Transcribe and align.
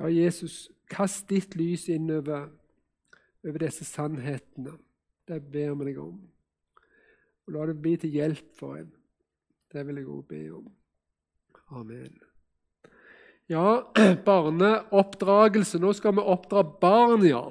Ja, 0.00 0.08
Jesus, 0.08 0.70
kast 0.90 1.28
ditt 1.30 1.56
lys 1.56 1.88
innover 1.88 2.48
over 3.44 3.64
disse 3.64 3.84
sannhetene. 3.84 4.76
Det 5.28 5.38
ber 5.52 5.74
vi 5.78 5.90
deg 5.90 6.00
om. 6.02 6.18
Og 7.46 7.54
la 7.54 7.66
det 7.70 7.78
bli 7.82 7.96
til 8.00 8.14
hjelp 8.14 8.52
for 8.58 8.78
en. 8.80 8.90
Det 9.72 9.86
vil 9.86 10.02
jeg 10.02 10.10
òg 10.10 10.26
be 10.28 10.42
om. 10.52 10.68
Amen. 11.72 12.12
Ja, 13.50 13.82
barneoppdragelse. 14.28 15.80
Nå 15.80 15.92
skal 15.96 16.16
vi 16.16 16.26
oppdra 16.34 16.62
barn, 16.62 17.24
ja. 17.26 17.46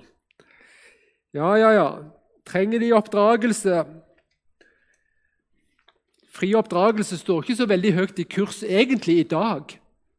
Ja, 1.33 1.55
ja, 1.55 1.71
ja. 1.75 1.89
Trenger 2.47 2.79
de 2.83 2.91
oppdragelse? 2.95 3.83
Fri 6.31 6.53
oppdragelse 6.55 7.19
står 7.19 7.43
ikke 7.43 7.59
så 7.59 7.67
veldig 7.69 7.91
høyt 7.95 8.21
i 8.23 8.27
kurs 8.27 8.61
egentlig 8.63 9.17
i 9.19 9.27
dag, 9.29 9.73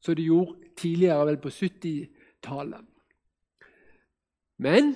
som 0.04 0.16
det 0.16 0.26
gjorde 0.28 0.61
tidligere, 0.82 1.26
vel 1.30 1.40
på 1.42 1.52
70-tallet. 1.54 2.88
Men 4.62 4.92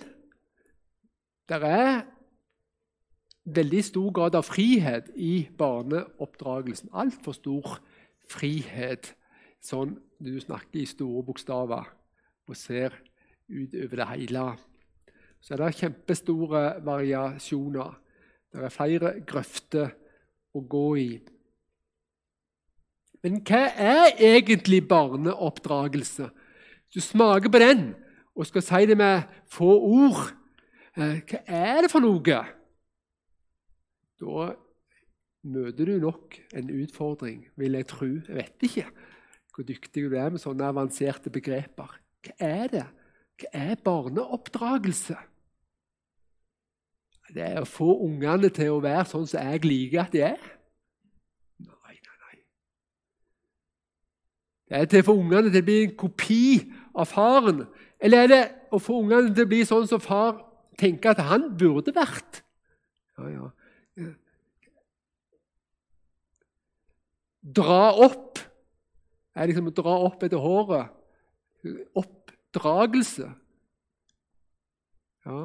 det 1.49 1.59
er 1.63 2.05
veldig 3.47 3.83
stor 3.87 4.11
grad 4.15 4.37
av 4.39 4.47
frihet 4.47 5.13
i 5.15 5.47
barneoppdragelsen. 5.59 6.91
Altfor 6.93 7.37
stor 7.37 7.77
frihet, 8.31 9.13
sånn 9.63 9.97
du 10.23 10.35
snakker 10.41 10.83
i 10.83 10.89
store 10.89 11.23
bokstaver 11.27 11.87
og 12.47 12.59
ser 12.59 12.95
utover 13.47 14.03
det 14.03 14.09
hele. 14.13 14.47
Så 15.41 15.55
er 15.55 15.63
det 15.63 15.79
kjempestore 15.79 16.65
variasjoner. 16.87 17.95
Det 18.51 18.65
er 18.67 18.75
flere 18.75 19.13
grøfter 19.27 19.93
å 20.57 20.63
gå 20.67 20.87
i. 20.99 21.11
Men 23.25 23.41
hva 23.47 23.63
er 23.73 24.19
egentlig 24.23 24.83
barneoppdragelse? 24.89 26.29
Du 26.95 27.01
smaker 27.01 27.51
på 27.53 27.63
den 27.63 27.89
og 28.37 28.47
skal 28.49 28.65
si 28.65 28.83
det 28.91 28.97
med 29.01 29.25
få 29.49 29.71
ord, 29.81 30.29
eh, 30.97 31.23
hva 31.25 31.41
er 31.47 31.83
det 31.85 31.91
for 31.91 32.05
noe? 32.05 32.41
Da 34.21 34.47
møter 35.47 35.89
du 35.89 35.99
nok 36.03 36.37
en 36.57 36.73
utfordring, 36.83 37.47
vil 37.57 37.79
jeg 37.79 37.89
tro. 37.93 38.07
Jeg 38.07 38.37
vet 38.37 38.69
ikke 38.69 38.89
hvor 39.57 39.65
dyktig 39.65 40.03
du 40.05 40.17
er 40.17 40.29
med 40.29 40.43
sånne 40.43 40.69
avanserte 40.69 41.33
begreper. 41.33 41.97
Hva 42.27 42.35
er 42.45 42.69
det? 42.73 42.85
Hva 43.41 43.53
er 43.57 43.81
barneoppdragelse? 43.85 45.17
Det 47.35 47.43
er 47.43 47.63
å 47.63 47.69
få 47.69 47.89
ungene 48.05 48.51
til 48.55 48.77
å 48.77 48.83
være 48.85 49.07
sånn 49.11 49.27
som 49.29 49.49
jeg 49.49 49.65
liker 49.67 50.05
at 50.05 50.13
de 50.15 50.23
er. 50.29 50.45
Nei, 51.65 51.97
nei, 51.97 52.19
nei. 52.23 52.37
Det 54.67 54.79
er 54.79 54.89
til 54.91 55.05
å 55.05 55.07
få 55.07 55.15
ungene 55.21 55.51
til 55.53 55.63
å 55.63 55.67
bli 55.67 55.77
en 55.85 55.95
kopi 55.99 56.47
av 56.97 57.07
faren. 57.11 57.65
Eller 58.03 58.25
er 58.25 58.33
det 58.33 58.43
å 58.75 58.81
få 58.83 58.99
ungene 59.05 59.35
til 59.35 59.47
å 59.47 59.51
bli 59.51 59.63
sånn 59.69 59.87
som 59.89 60.03
far 60.03 60.41
tenker 60.81 61.15
at 61.15 61.23
han 61.29 61.53
burde 61.59 61.95
vært? 61.97 62.43
Ja, 63.17 63.31
ja. 63.31 64.11
Dra 67.47 67.95
opp 68.03 68.41
er 69.37 69.51
liksom 69.51 69.71
å 69.71 69.75
dra 69.77 69.95
opp 70.09 70.25
etter 70.27 70.43
håret. 70.43 70.91
Oppdragelse. 71.97 73.29
Ja. 75.27 75.39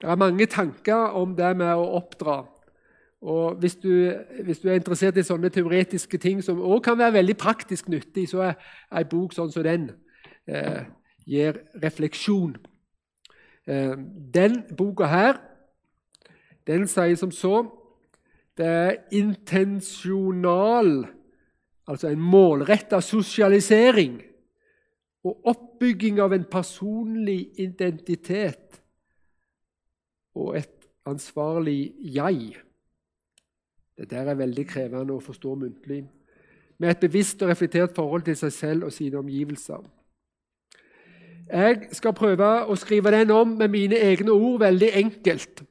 Det 0.00 0.08
er 0.08 0.20
mange 0.20 0.46
tanker 0.50 1.16
om 1.18 1.34
det 1.36 1.50
med 1.58 1.74
å 1.76 1.90
oppdra. 1.98 2.42
Og 3.20 3.58
hvis 3.60 3.76
du, 3.76 3.90
hvis 4.44 4.62
du 4.62 4.68
er 4.68 4.78
interessert 4.80 5.18
i 5.20 5.24
sånne 5.26 5.50
teoretiske 5.52 6.18
ting 6.18 6.40
som 6.44 6.62
òg 6.64 6.80
kan 6.86 6.96
være 6.98 7.18
veldig 7.18 7.36
praktisk 7.36 7.90
nyttig, 7.92 8.28
så 8.30 8.46
er 8.46 8.54
ei 8.96 9.04
bok 9.04 9.34
sånn 9.36 9.52
som 9.52 9.66
den 9.66 9.90
eh, 10.48 10.86
gir 11.28 11.60
refleksjon. 11.82 12.56
Eh, 13.68 13.96
den 14.34 14.62
boka 14.76 15.10
her 15.10 15.40
den 16.66 16.86
sier 16.88 17.16
som 17.18 17.32
så 17.34 17.66
Det 18.56 18.66
er 18.66 18.96
intensjonal, 19.16 21.06
altså 21.88 22.08
en 22.10 22.20
målretta 22.20 22.98
sosialisering 23.00 24.18
og 25.24 25.46
oppbygging 25.48 26.18
av 26.20 26.34
en 26.36 26.44
personlig 26.44 27.54
identitet 27.62 28.82
og 30.36 30.58
et 30.58 30.90
ansvarlig 31.08 31.94
jeg. 32.04 32.58
Det 34.00 34.10
der 34.10 34.30
er 34.30 34.34
veldig 34.34 34.66
krevende 34.66 35.12
å 35.12 35.20
forstå 35.20 35.54
muntlig. 35.60 36.06
Med 36.80 36.94
et 36.94 37.00
bevisst 37.02 37.42
og 37.42 37.50
reflektert 37.50 37.92
forhold 37.92 38.22
til 38.24 38.36
seg 38.40 38.52
selv 38.52 38.84
og 38.88 38.92
sine 38.96 39.18
omgivelser. 39.20 39.82
Jeg 41.50 41.88
skal 41.92 42.14
prøve 42.16 42.48
å 42.64 42.76
skrive 42.80 43.12
den 43.12 43.30
om 43.34 43.48
med 43.60 43.68
mine 43.68 43.98
egne 44.00 44.32
ord 44.32 44.60
veldig 44.62 44.88
enkelt. 45.02 45.62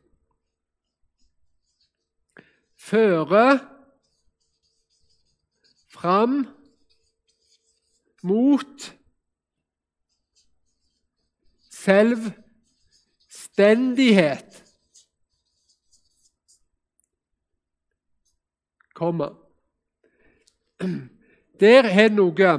Føre 2.77 3.59
fram 5.89 6.45
mot 8.23 8.95
selvstendighet. 11.73 14.68
Komma. 18.99 19.31
Der 21.59 21.87
har 21.91 22.11
noe 22.11 22.51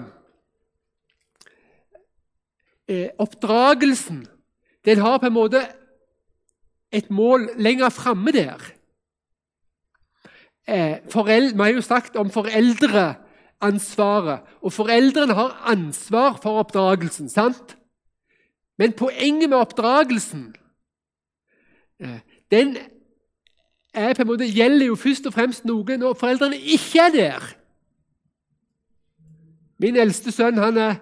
eh, 2.89 3.09
Oppdragelsen 3.21 4.25
den 4.85 5.01
har 5.05 5.19
på 5.21 5.27
en 5.29 5.37
måte 5.37 5.61
et 6.93 7.11
mål 7.13 7.51
lenger 7.61 7.89
framme 7.93 8.33
der. 8.33 8.61
Eh, 10.69 10.99
vi 11.05 11.63
har 11.63 11.69
jo 11.69 11.81
sagt 11.81 12.17
om 12.17 12.31
foreldreansvaret, 12.31 14.41
og 14.63 14.73
foreldrene 14.73 15.35
har 15.35 15.63
ansvar 15.69 16.39
for 16.43 16.59
oppdragelsen. 16.65 17.29
sant? 17.29 17.77
Men 18.79 18.93
poenget 18.93 19.51
med 19.51 19.59
oppdragelsen 19.59 20.55
eh, 22.01 22.21
den 22.51 22.77
er 23.95 24.15
på 24.15 24.23
en 24.23 24.31
måte, 24.31 24.49
gjelder 24.49 24.87
jo 24.87 24.99
først 24.99 25.27
og 25.27 25.35
fremst 25.35 25.67
noe 25.69 25.97
når 25.99 26.19
foreldrene 26.19 26.59
ikke 26.59 27.07
er 27.09 27.15
der. 27.15 27.47
Min 29.81 29.97
eldste 29.97 30.33
sønn 30.33 30.61
han 30.61 30.79
er, 30.79 30.99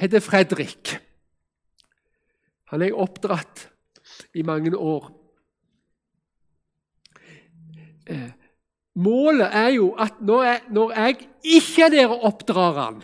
heter 0.00 0.22
Fredrik. 0.24 0.96
Han 2.72 2.82
er 2.82 2.96
oppdratt 2.96 3.68
i 4.34 4.42
mange 4.42 4.72
år. 4.76 5.10
Eh, 8.06 8.32
Målet 8.94 9.50
er 9.50 9.72
jo 9.74 9.88
at 9.98 10.20
når 10.22 10.42
jeg, 10.42 10.60
når 10.70 10.92
jeg 10.94 11.28
ikke 11.42 11.82
er 11.82 11.90
der 11.90 12.12
og 12.14 12.24
oppdrar 12.30 12.76
han, 12.78 13.00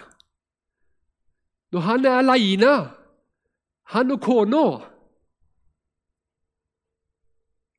når 1.75 1.81
han 1.81 2.05
er 2.07 2.19
aleine, 2.19 2.75
han 3.91 4.11
og 4.15 4.21
kona 4.23 4.67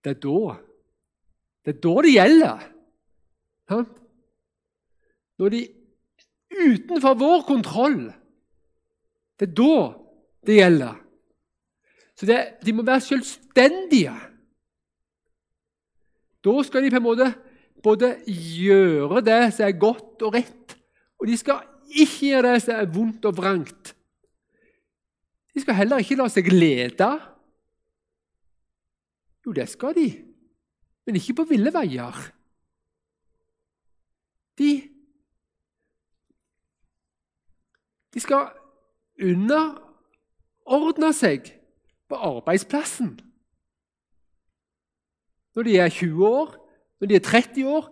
Det 0.04 0.16
er 0.16 0.20
da 0.20 0.56
det 1.66 1.76
er 1.76 1.82
da 1.84 1.94
det 2.02 2.14
gjelder. 2.16 2.66
Når 5.42 5.54
de 5.54 5.62
utenfor 6.52 7.16
vår 7.20 7.46
kontroll, 7.48 8.02
det 9.40 9.50
er 9.50 9.56
da 9.58 9.78
det 10.48 10.58
gjelder. 10.58 10.98
Så 12.18 12.28
det, 12.30 12.40
De 12.66 12.74
må 12.74 12.86
være 12.86 13.02
selvstendige. 13.02 14.14
Da 16.42 16.64
skal 16.66 16.84
de 16.84 16.92
på 16.92 17.00
en 17.00 17.06
måte 17.06 17.30
både 17.82 18.16
gjøre 18.28 19.22
det 19.26 19.42
som 19.56 19.66
er 19.66 19.80
godt 19.82 20.26
og 20.26 20.36
rett, 20.38 20.78
og 21.22 21.30
de 21.30 21.38
skal 21.38 21.62
ikke 21.90 22.32
gjøre 22.32 22.54
det 22.54 22.62
som 22.66 22.78
er 22.78 22.94
vondt 22.94 23.26
og 23.30 23.38
vrangt. 23.38 23.94
De 25.54 25.62
skal 25.62 25.78
heller 25.78 26.02
ikke 26.02 26.18
la 26.18 26.28
seg 26.32 26.48
lede. 26.54 27.10
Jo, 29.46 29.54
det 29.58 29.68
skal 29.70 29.96
de, 29.98 30.08
men 31.12 31.20
ikke 31.20 31.34
på 31.42 31.44
ville 31.50 31.74
veier. 31.76 32.16
De 34.58 34.88
De 38.14 38.20
skal 38.20 38.50
underordne 39.24 41.10
seg 41.16 41.46
på 42.12 42.16
arbeidsplassen. 42.16 43.14
Når 45.56 45.68
de 45.68 45.78
er 45.80 45.90
20 45.90 46.28
år, 46.28 46.56
når 47.00 47.08
de 47.08 47.16
er 47.16 47.24
30 47.28 47.68
år 47.68 47.88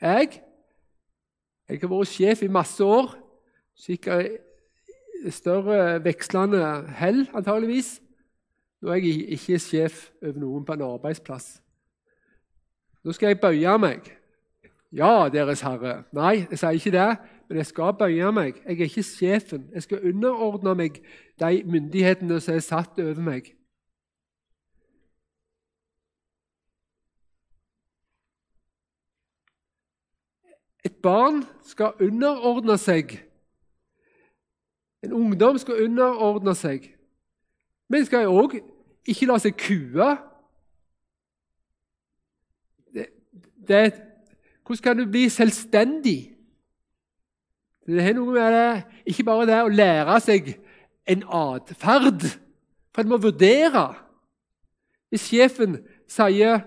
Jeg 0.00 0.42
jeg 1.68 1.80
har 1.80 1.90
vært 1.90 2.08
sjef 2.08 2.42
i 2.42 2.48
masse 2.48 2.84
år. 2.84 3.16
Sikkert 3.74 4.38
større 5.30 6.04
vekslende 6.04 6.86
hell, 6.96 7.26
antageligvis. 7.34 7.98
Nå 8.80 8.94
er 8.94 9.02
jeg 9.02 9.26
ikke 9.34 9.58
sjef 9.58 10.10
over 10.22 10.38
noen 10.38 10.64
på 10.64 10.78
en 10.78 10.86
arbeidsplass. 10.86 11.58
Nå 13.04 13.12
skal 13.12 13.32
jeg 13.32 13.40
bøye 13.40 13.78
meg. 13.78 14.08
Ja, 14.92 15.28
Deres 15.32 15.60
Herre. 15.60 16.02
Nei, 16.12 16.46
jeg 16.50 16.58
sier 16.58 16.70
ikke 16.70 16.94
det. 16.96 17.10
men 17.48 17.56
jeg 17.56 17.66
skal 17.66 17.94
bøye 17.98 18.32
meg. 18.32 18.54
Jeg 18.66 18.80
er 18.80 18.84
ikke 18.84 19.02
sjefen. 19.02 19.70
Jeg 19.74 19.82
skal 19.82 20.08
underordne 20.08 20.74
meg 20.74 21.00
de 21.40 21.62
myndighetene 21.64 22.40
som 22.40 22.54
er 22.54 22.60
satt 22.60 22.98
over 22.98 23.20
meg. 23.20 23.54
Et 30.84 30.94
barn 31.02 31.42
skal 31.64 31.92
underordne 32.00 32.78
seg. 32.78 33.18
En 35.02 35.12
ungdom 35.12 35.58
skal 35.58 35.84
underordne 35.84 36.54
seg. 36.54 36.94
Men 37.88 38.06
skal 38.06 38.28
òg 38.28 38.58
ikke 39.08 39.28
la 39.28 39.38
seg 39.40 39.56
kue. 39.60 40.08
Det, 42.94 43.06
det, 43.68 43.84
hvordan 44.66 44.82
kan 44.84 44.98
du 44.98 45.10
bli 45.10 45.28
selvstendig? 45.32 46.18
Det 47.88 48.02
er 48.04 48.12
noe 48.12 48.32
med 48.34 48.52
det, 48.52 48.82
ikke 49.08 49.24
bare 49.24 49.46
det 49.48 49.60
å 49.64 49.70
lære 49.72 50.18
seg 50.20 50.50
en 51.08 51.22
atferd, 51.24 52.26
for 52.92 53.00
en 53.00 53.08
må 53.08 53.16
vurdere. 53.22 53.86
Hvis 55.08 55.30
sjefen 55.30 55.78
sier 56.10 56.60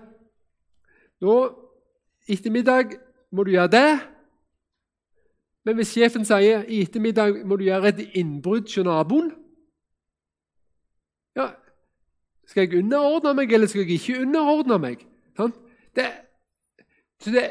nå 1.22 1.36
ettermiddag 2.26 2.96
må 3.30 3.46
du 3.46 3.52
gjøre 3.54 3.70
det, 3.70 3.92
men 5.62 5.78
hvis 5.78 5.92
sjefen 5.94 6.26
sier 6.26 6.64
i 6.66 6.80
ettermiddag 6.82 7.44
må 7.46 7.56
du 7.60 7.68
gjøre 7.68 7.92
et 7.92 8.02
innbrudd 8.18 8.66
hos 8.66 8.82
naboen 8.82 9.30
ja, 11.38 11.52
Skal 12.50 12.66
jeg 12.66 12.82
underordne 12.82 13.36
meg, 13.38 13.52
eller 13.54 13.70
skal 13.70 13.86
jeg 13.86 14.00
ikke 14.00 14.24
underordne 14.26 14.78
meg? 14.82 15.06
Sånn? 15.38 15.54
Det, 17.24 17.32
det, 17.32 17.50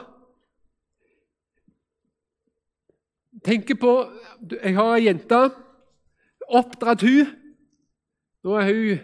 Tenker 3.45 3.75
på 3.75 4.11
Jeg 4.63 4.75
har 4.75 4.97
ei 4.97 5.07
jente. 5.07 5.51
Oppdratt 6.49 7.03
hun. 7.03 7.27
Nå 8.43 8.55
er 8.59 8.73
hun, 8.73 8.99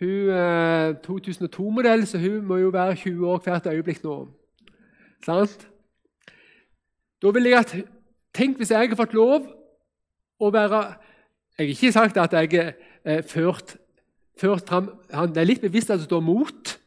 hun 0.00 0.30
er 0.30 0.94
2002-modell, 1.06 2.06
så 2.06 2.18
hun 2.18 2.44
må 2.44 2.56
jo 2.56 2.68
være 2.68 2.96
20 2.96 3.28
år 3.28 3.38
hvert 3.38 3.66
øyeblikk 3.66 4.04
nå. 4.04 4.28
Sant? 5.24 5.68
Da 7.22 7.30
vil 7.30 7.44
jeg 7.44 7.58
at 7.58 7.76
Tenk 8.34 8.56
hvis 8.56 8.70
jeg 8.70 8.88
har 8.88 8.96
fått 8.98 9.14
lov 9.14 9.46
å 10.42 10.50
være 10.50 10.78
Jeg 11.58 11.66
har 11.66 11.70
ikke 11.70 11.92
sagt 11.92 12.16
at 12.16 12.32
jeg 12.32 12.54
er 12.54 12.72
eh, 13.04 13.22
ført, 13.22 13.76
ført 14.40 14.68
Han 15.12 15.36
er 15.36 15.44
litt 15.44 15.60
bevisst 15.60 15.90
at 15.90 15.98
det 15.98 16.08
står 16.08 16.20
mot. 16.20 16.78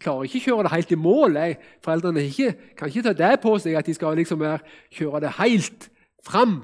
Klarer 0.00 0.24
ikke 0.24 0.38
å 0.38 0.44
kjøre 0.46 0.62
det 0.66 0.72
helt 0.72 0.92
i 0.92 1.00
mål. 1.00 1.36
Jeg, 1.36 1.58
foreldrene 1.84 2.24
ikke, 2.24 2.54
kan 2.76 2.88
ikke 2.88 3.02
ta 3.02 3.12
det 3.16 3.40
på 3.40 3.58
seg 3.58 3.76
at 3.76 3.86
de 3.86 3.94
skal 3.96 4.16
liksom 4.16 4.44
kjøre 4.92 5.20
det 5.24 5.36
helt 5.40 5.88
fram. 6.24 6.62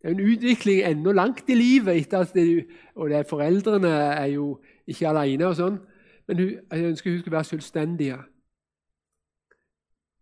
Det 0.00 0.10
er 0.10 0.16
en 0.16 0.32
utvikling 0.32 0.82
ennå 0.84 1.12
langt 1.12 1.48
i 1.48 1.54
livet. 1.54 2.10
det, 2.34 2.66
og 2.94 3.10
det, 3.10 3.26
Foreldrene 3.26 3.88
er 3.88 4.26
jo 4.26 4.58
ikke 4.86 5.08
alene. 5.08 5.46
og 5.46 5.56
sånn, 5.56 5.78
Men 6.26 6.38
hun, 6.38 6.50
jeg 6.72 6.84
ønsker 6.84 7.10
hun 7.10 7.20
skal 7.20 7.32
være 7.32 7.44
selvstendig. 7.44 8.14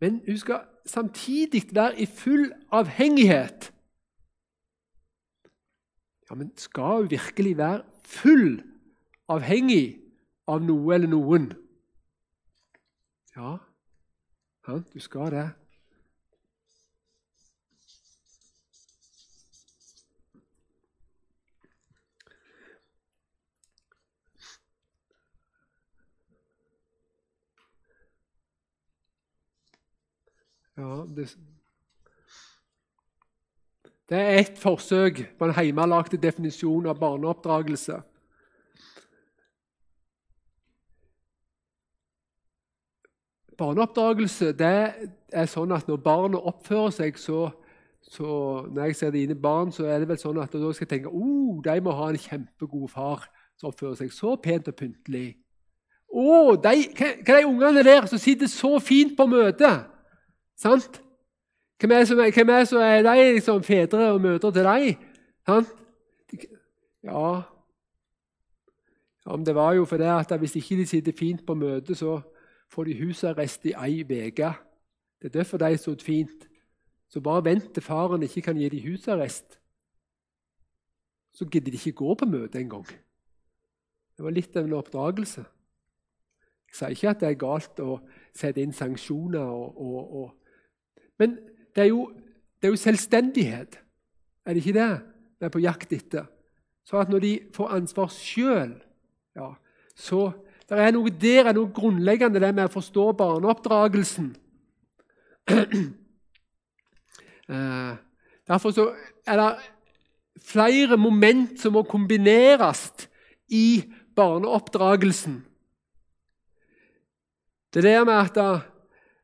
Men 0.01 0.21
hun 0.27 0.39
skal 0.39 0.61
samtidig 0.87 1.63
være 1.73 2.01
i 2.01 2.07
full 2.07 2.53
avhengighet. 2.73 3.72
Ja, 6.33 6.37
Men 6.37 6.53
skal 6.57 6.83
hun 6.83 7.11
virkelig 7.11 7.57
være 7.57 7.83
full 8.05 8.63
avhengig 9.29 10.01
av 10.49 10.63
noe 10.65 10.95
eller 10.95 11.11
noen? 11.13 11.51
Ja, 13.37 13.59
du 14.95 15.01
skal 15.01 15.29
det. 15.35 15.51
Ja, 30.81 31.05
det, 31.17 31.29
det 34.11 34.19
er 34.19 34.39
ett 34.39 34.59
forsøk 34.59 35.23
på 35.39 35.47
en 35.47 35.55
hjemmelagd 35.55 36.17
definisjon 36.21 36.87
av 36.91 36.99
barneoppdragelse. 37.01 38.01
Barneoppdragelse 43.59 44.53
det 44.59 44.73
er 45.33 45.51
sånn 45.51 45.75
at 45.77 45.89
når 45.89 46.01
barnet 46.03 46.49
oppfører 46.51 46.95
seg, 46.97 47.19
så, 47.21 47.51
så 48.03 48.27
Når 48.69 48.85
jeg 48.85 48.97
ser 48.97 49.11
dine 49.15 49.35
barn, 49.35 49.73
så 49.73 49.87
er 49.87 50.03
det 50.03 50.09
vel 50.09 50.19
sånn 50.19 50.41
at 50.43 50.53
da 50.53 50.73
skal 50.73 50.87
jeg 50.87 50.91
tenke 50.91 51.13
oh, 51.13 51.63
de 51.63 51.81
må 51.81 51.95
ha 51.97 52.11
en 52.11 52.19
kjempegod 52.19 52.91
far 52.91 53.29
som 53.61 53.71
oppfører 53.71 54.01
seg 54.01 54.13
så 54.13 54.35
pent 54.43 54.69
og 54.69 54.77
pyntelig. 54.77 55.37
Å, 56.13 56.25
oh, 56.25 56.51
de, 56.61 56.89
de 57.25 57.39
ungene 57.47 57.85
der 57.87 58.09
som 58.11 58.21
sitter 58.21 58.51
så 58.51 58.77
fint 58.83 59.15
på 59.17 59.29
møtet? 59.31 59.87
Sant? 60.59 61.02
Hvem 61.83 61.91
er, 61.91 62.05
som, 62.05 62.17
hvem 62.17 62.49
er, 62.49 62.65
som 62.65 62.79
er 62.79 63.03
de 63.03 63.33
liksom, 63.33 63.63
fedre 63.63 64.13
og 64.13 64.21
mødre 64.21 64.53
til 64.53 64.63
deg? 64.63 64.99
Han? 65.51 65.65
Ja. 67.03 67.43
ja 69.27 69.37
det 69.47 69.55
var 69.55 69.73
jo 69.73 69.85
fordi 69.85 70.05
at 70.05 70.39
hvis 70.39 70.55
ikke 70.57 70.77
de 70.77 70.87
sitter 70.87 71.13
fint 71.19 71.47
på 71.47 71.55
møtet, 71.55 71.99
så 71.99 72.21
får 72.71 72.85
de 72.85 73.01
husarrest 73.01 73.67
i 73.67 73.73
ei 73.75 74.05
uke. 74.05 74.53
Det 75.19 75.27
er 75.27 75.39
derfor 75.39 75.59
de 75.59 75.77
stod 75.77 76.05
fint. 76.05 76.47
Så 77.09 77.21
bare 77.21 77.45
vent 77.45 77.75
til 77.75 77.83
faren 77.83 78.23
ikke 78.23 78.41
kan 78.41 78.57
gi 78.57 78.69
dem 78.69 78.93
husarrest. 78.93 79.59
Så 81.35 81.49
gidder 81.51 81.71
de 81.71 81.77
ikke 81.77 81.93
gå 81.93 82.15
på 82.15 82.25
møte 82.25 82.61
engang. 82.61 82.87
Det 84.17 84.25
var 84.25 84.31
litt 84.31 84.57
av 84.57 84.65
en 84.65 84.79
oppdragelse. 84.79 85.45
Jeg 86.69 86.79
sier 86.79 86.95
ikke 86.95 87.11
at 87.11 87.21
det 87.21 87.29
er 87.29 87.43
galt 87.43 87.81
å 87.81 87.99
sette 88.35 88.63
inn 88.63 88.73
sanksjoner 88.73 89.51
og, 89.51 89.83
og, 89.83 90.15
og 90.23 90.31
men 91.23 91.37
det 91.75 91.85
er, 91.85 91.89
jo, 91.91 92.07
det 92.61 92.69
er 92.69 92.75
jo 92.75 92.81
selvstendighet, 92.81 93.79
er 94.47 94.55
det 94.55 94.63
ikke 94.63 94.77
det 94.77 94.93
vi 95.41 95.47
er 95.47 95.53
på 95.53 95.63
jakt 95.63 95.93
etter? 95.95 96.27
Så 96.85 96.99
at 97.01 97.11
når 97.11 97.23
de 97.23 97.33
får 97.55 97.75
ansvar 97.79 98.11
sjøl, 98.13 98.75
ja, 99.39 99.53
så 99.97 100.31
det 100.69 100.79
er 100.81 100.95
noe 100.95 101.11
der 101.11 101.51
er 101.51 101.57
noe 101.57 101.71
grunnleggende 101.75 102.41
det 102.43 102.53
med 102.55 102.69
å 102.69 102.73
forstå 102.73 103.11
barneoppdragelsen. 103.19 104.33
Eh, 107.53 107.95
derfor 108.49 108.71
så 108.73 108.85
er 109.27 109.37
det 109.37 109.49
flere 110.47 110.97
moment 110.97 111.59
som 111.61 111.75
må 111.75 111.83
kombineres 111.85 112.85
i 113.51 113.83
barneoppdragelsen. 114.17 115.41
Det 117.75 117.83
der 117.83 118.05
med 118.05 118.15
at 118.15 118.39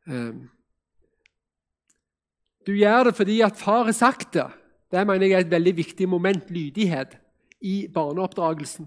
uh, 0.08 0.34
du 2.68 2.75
gjør 2.76 3.08
det 3.08 3.16
fordi 3.16 3.40
at 3.40 3.56
far 3.56 3.87
har 3.88 3.96
sagt 3.96 4.34
det. 4.37 4.44
Det 4.92 5.06
mener 5.08 5.26
jeg 5.26 5.37
er 5.38 5.46
et 5.46 5.50
veldig 5.50 5.75
viktig 5.76 6.08
moment, 6.08 6.50
lydighet, 6.52 7.16
i 7.60 7.88
barneoppdragelsen. 7.92 8.87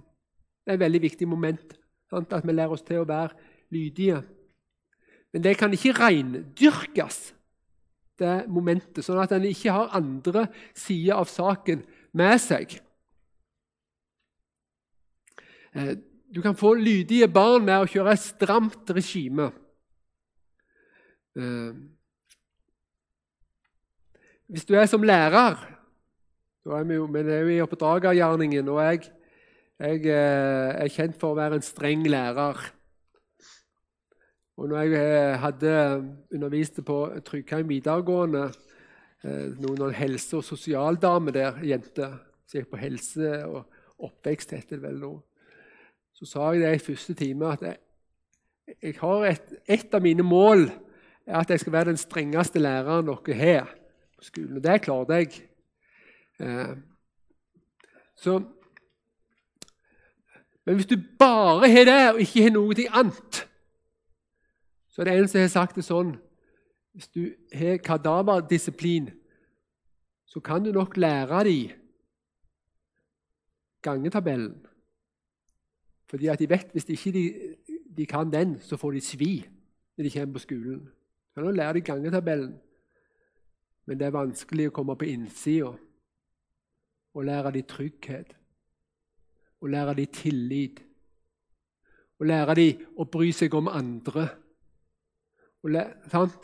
Det 0.61 0.71
er 0.71 0.77
et 0.77 0.85
veldig 0.85 1.01
viktig 1.01 1.27
moment 1.27 1.73
sant? 2.09 2.33
at 2.33 2.45
vi 2.45 2.53
lærer 2.53 2.75
oss 2.75 2.85
til 2.85 3.01
å 3.01 3.07
være 3.09 3.33
lydige. 3.73 4.21
Men 5.33 5.43
det 5.43 5.57
kan 5.57 5.73
ikke 5.73 5.95
reindyrkes, 5.97 7.33
det 8.21 8.45
momentet, 8.51 9.01
sånn 9.05 9.19
at 9.23 9.31
en 9.33 9.47
ikke 9.49 9.73
har 9.73 9.95
andre 9.97 10.45
sider 10.77 11.17
av 11.17 11.29
saken 11.31 11.81
med 12.13 12.37
seg. 12.43 12.75
Eh, 15.73 15.95
du 16.31 16.41
kan 16.43 16.55
få 16.55 16.75
lydige 16.77 17.27
barn 17.31 17.65
med 17.65 17.81
å 17.81 17.89
kjøre 17.89 18.13
et 18.13 18.23
stramt 18.23 18.93
regime. 18.93 19.49
Eh, 24.51 24.53
hvis 24.53 24.65
du 24.65 24.75
er 24.75 24.85
som 24.85 25.03
lærer 25.03 25.55
da 26.65 26.77
er 26.77 26.83
vi 26.83 26.93
jo, 26.93 27.07
Men 27.07 27.27
er 27.27 27.39
jo 27.39 27.47
i 27.47 27.61
oppdragergjerningen, 27.61 28.67
og 28.67 28.83
jeg 28.83 29.11
Jeg 29.79 30.05
eh, 30.05 30.75
er 30.77 30.87
kjent 30.87 31.15
for 31.17 31.31
å 31.31 31.35
være 31.35 31.55
en 31.55 31.61
streng 31.61 32.05
lærer. 32.05 32.53
Og 34.57 34.69
når 34.69 34.77
jeg 34.77 34.93
eh, 34.93 35.39
hadde 35.41 35.71
undervist 36.31 36.85
på 36.85 37.19
Tryggheim 37.25 37.67
videregående, 37.67 38.51
eh, 39.23 39.57
noen, 39.57 39.79
noen 39.79 39.93
helse- 39.93 40.37
og 40.37 40.43
sosialdamer 40.43 41.31
der, 41.31 41.57
jenter, 41.63 42.13
som 42.45 42.59
gikk 42.59 42.69
på 42.69 42.77
helse 42.77 43.45
og 43.47 43.65
oppvekst, 43.97 44.51
heter 44.51 44.77
det 44.77 44.83
vel 44.83 44.99
nå, 45.01 45.19
så 46.13 46.25
sa 46.29 46.53
jeg 46.53 46.61
det 46.61 46.75
i 46.75 46.85
første 46.85 47.13
time 47.13 47.51
at 47.51 47.61
jeg, 47.61 47.77
jeg 48.83 48.95
har 49.01 49.25
et, 49.25 49.53
et, 49.65 49.93
av 49.93 50.01
mine 50.01 50.23
mål 50.23 50.67
er 51.25 51.41
at 51.41 51.49
jeg 51.49 51.59
skal 51.59 51.73
være 51.73 51.89
den 51.89 51.97
strengeste 51.97 52.61
læreren 52.61 53.09
dere 53.09 53.41
har 53.41 53.80
skolen. 54.21 54.57
Og 54.57 54.63
det 54.63 54.81
klarte 54.81 55.13
jeg. 55.13 55.41
Eh, 56.39 56.75
så 58.15 58.39
men 60.65 60.75
hvis 60.75 60.85
du 60.85 60.95
bare 61.19 61.69
har 61.69 61.85
det, 61.85 62.13
og 62.13 62.19
ikke 62.21 62.43
har 62.43 62.53
noe 62.53 62.85
annet 62.93 63.47
Så 64.87 65.01
er 65.01 65.05
det 65.05 65.15
en 65.17 65.27
som 65.27 65.41
har 65.41 65.47
sagt 65.49 65.75
det 65.75 65.85
sånn 65.85 66.13
Hvis 66.93 67.07
du 67.07 67.21
har 67.55 67.79
kadaverdisiplin, 67.81 69.09
så 70.27 70.39
kan 70.39 70.63
du 70.63 70.71
nok 70.71 70.97
lære 70.97 71.43
dem 71.47 71.71
gangetabellen. 73.81 74.65
Fordi 76.09 76.27
at 76.27 76.39
de 76.39 76.49
vet 76.49 76.71
hvis 76.71 76.85
de 76.85 76.93
ikke 76.93 77.11
de, 77.11 77.23
de 77.97 78.05
kan 78.05 78.31
den, 78.31 78.59
så 78.61 78.77
får 78.77 78.91
de 78.91 79.01
svi 79.01 79.31
når 79.97 80.03
de 80.03 80.11
kommer 80.11 80.33
på 80.33 80.43
skolen. 80.43 80.83
Du 80.85 81.33
kan 81.33 81.45
jo 81.45 81.51
lære 81.51 81.73
dem 81.73 81.83
gangetabellen, 81.83 82.53
men 83.85 83.99
det 83.99 84.07
er 84.07 84.15
vanskelig 84.15 84.69
å 84.69 84.75
komme 84.75 84.95
på 84.95 85.09
innsida 85.09 85.71
og 87.11 87.25
lære 87.27 87.51
dem 87.55 87.67
trygghet 87.67 88.35
og 89.61 89.69
lære 89.69 89.93
dem 89.93 90.07
tillit. 90.07 90.83
Og 92.19 92.25
lære 92.25 92.55
dem 92.55 92.85
å 92.97 93.05
bry 93.05 93.31
seg 93.33 93.53
om 93.53 93.67
andre. 93.67 94.27
Og 95.63 95.69
lære, 95.69 96.09
sant? 96.09 96.37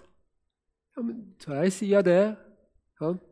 Ja, 0.95 1.01
men 1.01 1.35
så 1.41 1.53
er 1.53 1.63
ei 1.65 1.73
side 1.73 2.03
der. 2.05 2.35
Sant? 2.97 3.23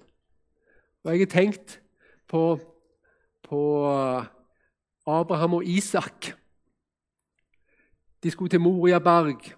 Og 1.03 1.12
jeg 1.12 1.19
har 1.19 1.31
tenkt 1.33 1.81
på, 2.27 2.57
på 3.43 3.62
Abraham 5.05 5.53
og 5.53 5.65
Isak. 5.65 6.33
De 8.24 8.31
skulle 8.31 8.50
til 8.50 8.62
Moria 8.62 9.00
Berg, 9.00 9.53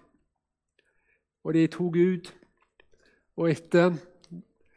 og 1.44 1.54
de 1.54 1.66
tok 1.72 1.96
ut. 1.96 2.34
Og 3.36 3.50
etter 3.50 3.96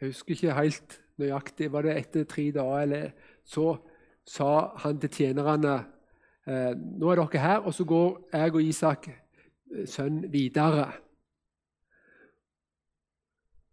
Jeg 0.02 0.10
husker 0.10 0.34
ikke 0.34 0.54
helt 0.58 0.96
nøyaktig, 1.22 1.68
var 1.72 1.86
det 1.86 1.94
etter 2.00 2.24
tre 2.26 2.48
dager 2.56 2.86
eller 2.88 3.10
så 3.46 3.76
sa 4.26 4.72
han 4.82 4.98
til 5.02 5.12
tjenerne 5.14 5.76
eh, 6.50 6.72
nå 6.74 7.12
er 7.12 7.22
dere 7.22 7.42
her, 7.42 7.60
og 7.62 7.76
så 7.76 7.86
går 7.86 8.16
jeg 8.34 8.56
og 8.56 8.64
Isak, 8.66 9.10
eh, 9.12 9.86
sønn, 9.86 10.24
videre. 10.34 10.88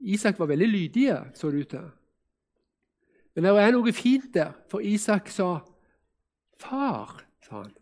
Isak 0.01 0.39
var 0.39 0.51
veldig 0.53 0.69
lydig, 0.69 1.07
så 1.35 1.51
det 1.51 1.65
ut 1.65 1.73
til. 1.73 1.89
Men 3.35 3.49
det 3.49 3.55
er 3.63 3.73
noe 3.73 3.93
fint 3.97 4.29
der, 4.35 4.53
for 4.69 4.85
Isak 4.85 5.31
sa 5.33 5.61
'Far', 6.59 7.23
sa 7.41 7.63
han. 7.63 7.73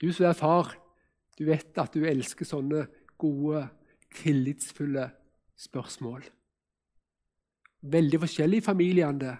Du 0.00 0.12
som 0.12 0.26
er 0.26 0.32
far, 0.32 0.74
du 1.38 1.44
vet 1.44 1.78
at 1.78 1.94
du 1.94 2.04
elsker 2.04 2.44
sånne 2.44 2.86
gode, 3.18 3.68
tillitsfulle 4.14 5.10
spørsmål. 5.56 6.24
Veldig 7.80 8.20
forskjellig 8.24 8.58
i 8.58 8.64
familiene 8.64 9.36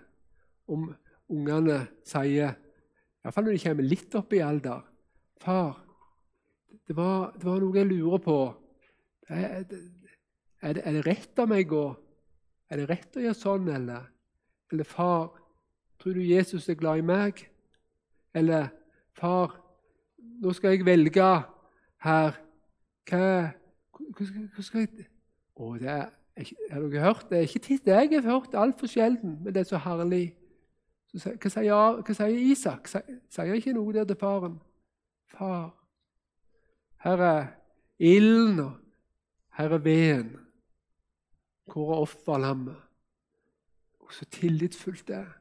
om 0.71 0.87
ungene 1.33 1.81
sier, 2.07 2.55
iallfall 3.25 3.49
når 3.49 3.57
de 3.57 3.63
kommer 3.65 3.89
litt 3.89 4.15
opp 4.19 4.33
i 4.33 4.43
alder 4.45 4.85
'Far, 5.39 5.85
det 6.89 6.97
var, 6.97 7.33
det 7.39 7.45
var 7.47 7.61
noe 7.63 7.77
jeg 7.77 7.87
lurer 7.87 8.19
på. 8.19 8.39
Er 9.29 9.63
det, 9.69 9.79
er, 10.63 10.73
det, 10.73 10.83
er 10.85 10.93
det, 10.93 11.07
rett 11.07 11.39
av 11.39 11.49
meg 11.49 11.73
å 11.73 11.97
Er 12.69 12.83
det 12.83 12.89
rett 12.91 13.17
å 13.17 13.21
gjøre 13.23 13.37
sånn, 13.39 13.69
eller? 13.73 14.09
Eller 14.73 14.85
'Far, 14.85 15.31
tror 15.99 16.15
du 16.15 16.21
Jesus 16.21 16.69
er 16.69 16.75
glad 16.75 16.99
i 16.99 17.07
meg?' 17.07 17.47
Eller 18.35 18.69
'Far, 19.15 19.57
nå 20.19 20.53
skal 20.53 20.77
jeg 20.77 20.87
velge 20.87 21.29
her. 22.05 22.37
Hva, 23.09 23.53
hva 23.99 24.63
skal 24.63 24.85
jeg 24.85 25.09
Å, 25.57 25.77
det 25.81 25.89
er, 25.91 26.11
har 26.71 26.81
dere 26.85 27.03
hørt? 27.03 27.27
Det 27.31 27.43
ikke 27.47 27.65
titt 27.65 27.87
jeg 27.87 28.11
har 28.13 28.27
hørt, 28.27 28.53
det 28.53 28.61
altfor 28.61 28.87
sjelden, 28.87 29.39
men 29.43 29.55
det 29.55 29.65
er 29.65 29.71
så 29.71 29.81
herlig. 29.83 30.35
Hva 31.13 31.51
sier 31.51 32.37
Isak? 32.37 32.89
Sier 32.89 33.55
ikke 33.57 33.75
noe 33.75 33.93
der 33.97 34.07
til 34.07 34.19
faren? 34.21 34.59
Far, 35.33 35.73
her 37.05 37.23
er 37.23 37.47
ilden, 37.99 38.61
og 38.61 38.73
her 39.59 39.75
er 39.75 39.83
veden. 39.83 40.37
Hvor 41.69 41.93
er 41.95 42.05
offerlammet? 42.07 42.77
Og 44.01 44.13
så 44.15 44.25
tillitsfullt 44.25 45.09
det 45.09 45.17
er. 45.17 45.33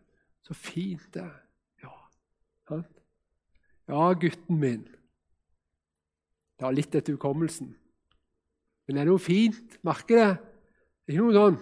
Så 0.44 0.54
fint 0.54 1.14
det 1.14 1.22
er. 1.22 1.36
Ja. 1.84 2.82
ja, 3.88 4.14
gutten 4.14 4.60
min. 4.60 4.84
Det 6.58 6.66
har 6.66 6.76
litt 6.76 6.96
etter 6.96 7.16
hukommelsen. 7.16 7.76
Men 8.88 8.96
det 8.96 9.04
er 9.04 9.10
noe 9.12 9.22
fint. 9.22 9.78
Merker 9.86 10.20
det? 10.20 10.47
Det 11.08 11.16
er 11.16 11.22
ikke 11.22 11.26
noe 11.30 11.40
sånn 11.40 11.60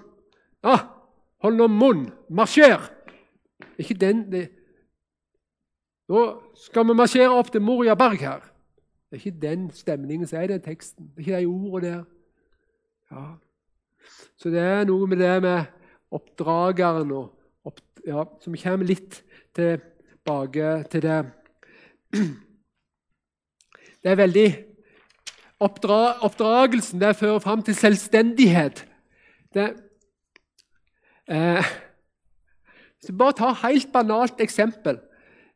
ah, 0.65 0.85
hold 1.45 1.59
nå 1.59 1.67
munn! 1.69 2.05
Marsjer! 2.33 2.81
Ikke 3.77 3.97
den 4.01 4.23
det, 4.31 4.47
Nå 6.09 6.21
skal 6.61 6.85
vi 6.85 6.95
marsjere 6.97 7.33
opp 7.33 7.51
til 7.53 7.63
Moria 7.65 7.95
Berg 7.97 8.21
her. 8.21 8.43
Det 9.09 9.17
er 9.17 9.21
ikke 9.23 9.41
den 9.41 9.69
stemningen 9.73 10.27
som 10.29 10.37
er 10.37 10.45
i 10.45 10.51
den 10.53 10.61
teksten. 10.61 11.07
Det 11.15 11.23
er 11.23 11.39
ikke 11.39 11.39
de 11.39 11.47
ordene 11.49 11.91
der. 11.91 12.03
Ja. 13.11 13.23
Så 14.37 14.51
det 14.53 14.61
er 14.61 14.85
noe 14.85 15.07
med 15.09 15.21
det 15.21 15.33
med 15.41 15.65
oppdrageren 16.13 17.13
og 17.15 17.31
opp, 17.65 17.81
ja, 18.05 18.25
Så 18.41 18.53
vi 18.53 18.61
kommer 18.61 18.85
litt 18.85 19.23
tilbake 19.55 20.83
til 20.93 21.05
det. 21.05 21.19
Det 24.05 24.11
er 24.11 24.21
veldig 24.21 24.49
oppdra, 25.65 26.19
Oppdragelsen 26.21 27.01
det 27.01 27.15
fører 27.17 27.39
fram 27.41 27.63
til 27.65 27.73
selvstendighet. 27.73 28.85
Det, 29.55 29.69
eh, 31.31 31.65
så 33.05 33.13
bare 33.15 33.37
ta 33.37 33.51
et 33.53 33.61
helt 33.63 33.91
banalt 33.93 34.41
eksempel. 34.41 34.99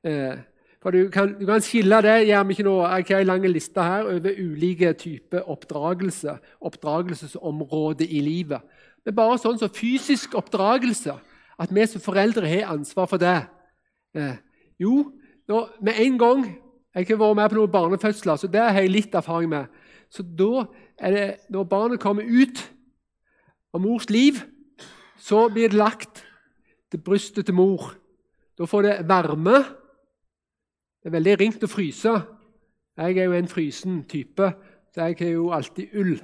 Eh, 0.04 0.38
for 0.82 0.96
du 0.96 1.10
kan, 1.12 1.34
du 1.40 1.46
kan, 1.46 1.62
skille 1.62 2.02
det 2.02 2.28
gjør 2.28 2.44
vi 2.44 2.56
ikke 2.56 2.64
nå, 2.64 2.76
Jeg 2.88 3.06
har 3.10 3.20
en 3.20 3.28
lang 3.28 3.48
liste 3.48 3.84
her 3.84 4.04
over 4.04 4.32
ulike 4.40 4.94
typer 4.94 5.50
oppdragelse, 5.50 6.38
oppdragelsesområder 6.62 8.06
i 8.10 8.22
livet. 8.22 8.62
Men 9.06 9.16
bare 9.16 9.38
sånn 9.38 9.60
som 9.60 9.72
fysisk 9.76 10.36
oppdragelse, 10.40 11.18
at 11.60 11.76
vi 11.76 11.86
som 11.86 12.02
foreldre 12.02 12.48
har 12.48 12.72
ansvar 12.72 13.10
for 13.12 13.20
det. 13.20 13.42
Eh, 14.16 14.36
jo, 14.80 15.12
nå, 15.48 15.68
med 15.82 15.94
en 16.00 16.18
gang 16.18 16.50
Jeg 16.96 17.06
har 17.08 17.20
vært 17.22 17.36
med 17.36 17.50
på 17.50 17.56
noen 17.56 17.72
barnefødsler, 17.72 18.36
så 18.36 18.48
det 18.48 18.60
har 18.60 18.82
jeg 18.82 18.90
litt 18.90 19.14
erfaring 19.14 19.50
med. 19.50 19.66
Så 20.10 20.24
da 20.24 20.66
er 20.98 21.12
det, 21.12 21.36
Når 21.50 21.64
barnet 21.64 22.00
kommer 22.00 22.24
ut 22.24 22.64
av 23.74 23.82
mors 23.84 24.10
liv, 24.10 24.42
så 25.20 25.48
blir 25.52 25.70
det 25.70 25.80
lagt 25.80 26.24
til 26.90 27.02
brystet 27.04 27.46
til 27.46 27.58
mor. 27.58 27.92
Da 28.58 28.68
får 28.68 28.86
det 28.86 28.96
varme. 29.10 29.62
Det 31.00 31.10
er 31.10 31.16
veldig 31.16 31.38
ringt 31.40 31.64
å 31.64 31.72
fryse. 31.72 32.14
Jeg 33.00 33.18
er 33.18 33.30
jo 33.30 33.38
en 33.38 33.48
frysen 33.48 34.04
type, 34.10 34.52
så 34.92 35.08
jeg 35.08 35.20
har 35.22 35.34
jo 35.36 35.50
alltid 35.56 35.96
ull. 35.96 36.18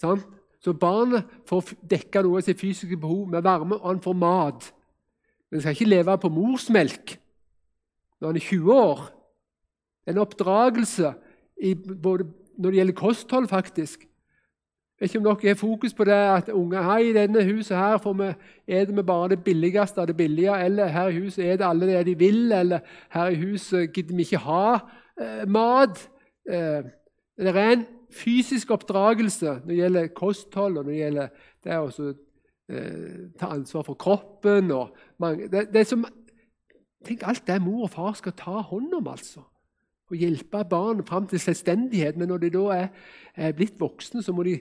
Sant? 0.00 0.26
Så 0.62 0.74
barnet 0.78 1.26
får 1.48 1.72
dekka 1.90 2.22
noe 2.22 2.38
av 2.38 2.46
sitt 2.46 2.60
fysiske 2.60 2.98
behov 3.00 3.30
med 3.32 3.42
varme, 3.42 3.78
og 3.80 3.88
han 3.88 4.02
får 4.02 4.18
mat. 4.18 4.68
Men 5.50 5.58
han 5.58 5.64
skal 5.64 5.78
ikke 5.78 5.90
leve 5.90 6.18
på 6.22 6.30
morsmelk 6.32 7.16
når 8.20 8.28
han 8.28 8.38
er 8.38 8.46
20 8.46 8.76
år. 8.76 9.00
En 10.06 10.20
oppdragelse 10.22 11.14
både 12.02 12.28
når 12.58 12.70
det 12.70 12.78
gjelder 12.78 12.98
kosthold, 12.98 13.48
faktisk. 13.50 14.06
Vet 15.02 15.10
ikke 15.10 15.18
om 15.18 15.24
dere 15.26 15.50
har 15.50 15.56
fokus 15.58 15.94
på 15.98 16.04
det 16.06 16.14
at 16.14 16.48
unge 16.54 16.82
hei, 16.86 17.08
i 17.08 17.14
denne 17.16 17.42
huset 17.42 17.74
her 17.74 17.96
får 17.98 18.12
vi, 18.20 18.28
er 18.70 18.84
det 18.86 19.06
bare 19.06 19.32
det 19.32 19.40
billigste 19.42 19.98
av 19.98 20.06
det 20.06 20.14
billige, 20.16 20.54
eller 20.64 20.92
her 20.94 21.08
i 21.10 21.16
huset 21.24 21.42
er 21.42 21.56
det 21.58 21.66
alle 21.66 21.88
det 21.88 22.04
de 22.06 22.14
vil, 22.18 22.52
eller 22.52 22.78
her 23.10 23.32
i 23.34 23.40
huset 23.40 23.90
gidder 23.92 24.14
vi 24.14 24.22
ikke 24.22 24.44
ha 24.44 24.78
eh, 25.18 25.42
mat. 25.50 26.04
Eh, 26.46 26.86
det 27.34 27.50
er 27.50 27.72
en 27.72 27.84
fysisk 28.14 28.70
oppdragelse 28.70 29.56
når 29.64 29.72
det 29.72 29.80
gjelder 29.80 30.06
kosthold 30.14 30.78
og 30.78 30.84
når 30.84 30.92
det 30.92 31.00
gjelder 31.00 31.28
det 31.64 31.78
å 31.82 32.08
eh, 32.70 33.20
ta 33.40 33.52
ansvar 33.56 33.82
for 33.82 33.98
kroppen. 33.98 34.70
mange, 35.18 35.48
det, 35.50 35.72
det 35.74 35.86
som, 35.86 36.06
Tenk 37.02 37.24
alt 37.26 37.42
det 37.46 37.58
mor 37.58 37.88
og 37.88 37.90
far 37.90 38.14
skal 38.14 38.38
ta 38.38 38.60
hånd 38.62 38.94
om, 38.94 39.08
altså. 39.10 39.42
Og 40.12 40.20
hjelpe 40.20 40.60
barn 40.70 41.00
fram 41.06 41.26
til 41.26 41.40
selvstendighet. 41.40 42.16
Men 42.16 42.28
når 42.28 42.44
de 42.44 42.50
da 42.54 42.88
er 43.34 43.54
blitt 43.56 43.80
voksne, 43.80 44.22
så 44.22 44.32
må 44.32 44.44
de 44.46 44.58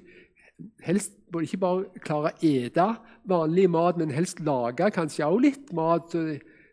helst 0.84 1.14
ikke 1.42 1.60
bare 1.62 2.02
klare 2.04 2.32
å 2.32 2.46
ete 2.46 2.88
vanlig 3.30 3.68
mat, 3.72 3.98
men 3.98 4.12
helst 4.12 4.42
lage 4.44 4.90
kanskje 4.94 5.26
også 5.26 5.44
litt 5.46 5.74
mat. 5.76 6.16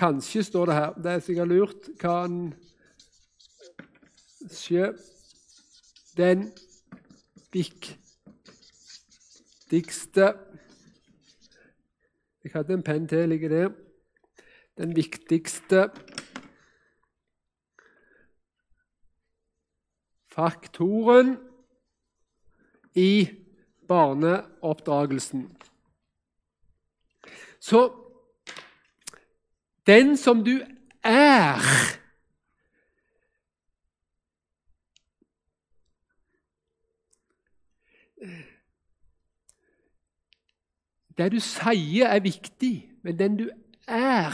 Kanskje 0.00 0.42
står 0.46 0.66
det 0.66 0.74
her. 0.74 0.92
Det 1.02 1.12
er 1.12 1.20
sikkert 1.20 1.48
lurt. 1.48 1.88
Kanskje 2.00 2.54
den 6.16 6.52
viktigste 9.70 10.34
Jeg 12.44 12.52
hadde 12.54 12.74
en 12.74 12.82
penn 12.82 13.08
til, 13.08 13.28
ligger 13.28 13.48
der 13.48 13.68
den 14.80 14.96
viktigste 14.96 15.90
faktoren 20.32 21.36
i 22.94 23.28
barneoppdragelsen. 23.88 25.56
Så 27.60 27.92
den 29.86 30.16
som 30.16 30.44
du 30.44 30.60
er 31.04 31.60
Det 41.20 41.32
du 41.34 41.40
sier, 41.44 42.08
er 42.08 42.22
viktig, 42.24 42.74
men 43.04 43.18
den 43.18 43.34
du 43.36 43.50
er 43.88 44.32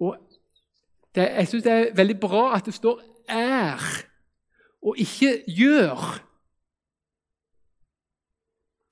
og 0.00 0.16
det, 1.14 1.22
Jeg 1.22 1.48
syns 1.48 1.64
det 1.64 1.72
er 1.72 1.94
veldig 1.94 2.20
bra 2.20 2.54
at 2.56 2.66
det 2.66 2.74
står 2.74 3.00
'er' 3.28 4.06
og 4.82 4.98
ikke 4.98 5.42
'gjør'. 5.48 6.22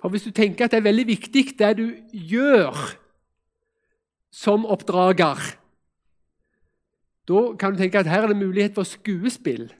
For 0.00 0.08
Hvis 0.08 0.22
du 0.22 0.30
tenker 0.30 0.64
at 0.64 0.70
det 0.70 0.76
er 0.76 0.90
veldig 0.90 1.06
viktig 1.06 1.58
det 1.58 1.76
du 1.76 1.90
gjør 2.12 2.98
som 4.30 4.66
oppdrager, 4.66 5.38
da 7.28 7.56
kan 7.56 7.72
du 7.72 7.78
tenke 7.78 7.98
at 7.98 8.06
her 8.06 8.22
er 8.22 8.26
det 8.26 8.36
mulighet 8.36 8.74
for 8.74 8.82
skuespill. 8.82 9.74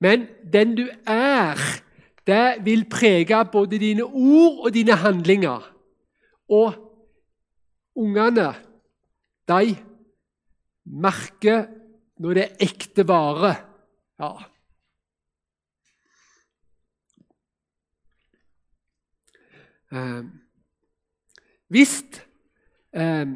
Men 0.00 0.26
den 0.52 0.76
du 0.76 0.88
er, 1.06 1.58
det 2.26 2.64
vil 2.64 2.84
prege 2.90 3.44
både 3.52 3.78
dine 3.78 4.04
ord 4.04 4.66
og 4.66 4.74
dine 4.74 4.94
handlinger. 4.94 5.64
Og 6.48 6.74
ungene 7.94 8.54
de 9.48 9.76
merker 10.84 11.66
når 12.22 12.34
det 12.34 12.44
er 12.44 12.66
ekte 12.68 13.06
vare. 13.08 13.54
Ja. 14.22 14.32
Eh, 19.92 20.22
hvis 21.68 22.04
eh, 22.92 23.26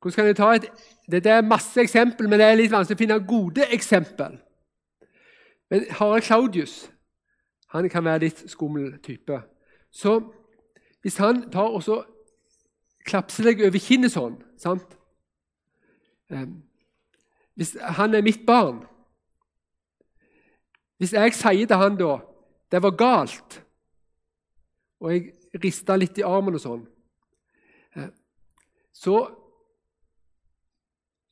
Hvordan 0.00 0.14
kan 0.14 0.26
jeg 0.26 0.36
ta 0.36 0.50
et 0.52 0.64
Det 1.10 1.26
er 1.26 1.42
masse 1.42 1.80
eksempel, 1.80 2.28
men 2.28 2.38
det 2.38 2.46
er 2.46 2.56
litt 2.56 2.72
vanskelig 2.72 2.96
å 2.96 3.02
finne 3.02 3.26
gode 3.28 3.66
eksempel. 3.72 4.38
Men 5.70 5.84
Harald 5.98 6.24
Claudius 6.24 6.90
han 7.74 7.88
kan 7.90 8.04
være 8.04 8.26
litt 8.26 8.44
skummel 8.50 8.98
type. 9.02 9.40
Så 9.90 10.20
hvis 11.02 11.16
han 11.16 11.50
tar 11.52 11.74
og 11.74 12.04
klapser 13.04 13.50
deg 13.50 13.62
over 13.66 13.82
kinnet 13.82 14.14
sånn 14.14 14.38
sant? 14.60 14.96
Hvis 17.54 17.74
han 17.98 18.14
er 18.14 18.24
mitt 18.24 18.46
barn 18.46 18.80
Hvis 20.98 21.12
jeg 21.12 21.34
sier 21.36 21.68
til 21.68 21.76
han 21.76 21.98
da 22.00 22.16
det 22.72 22.80
var 22.82 22.94
galt, 22.98 23.60
og 24.98 25.12
jeg 25.12 25.60
rister 25.62 25.98
litt 26.00 26.16
i 26.18 26.24
armen 26.26 26.56
og 26.56 26.62
sånn, 26.62 26.80
så 28.90 29.18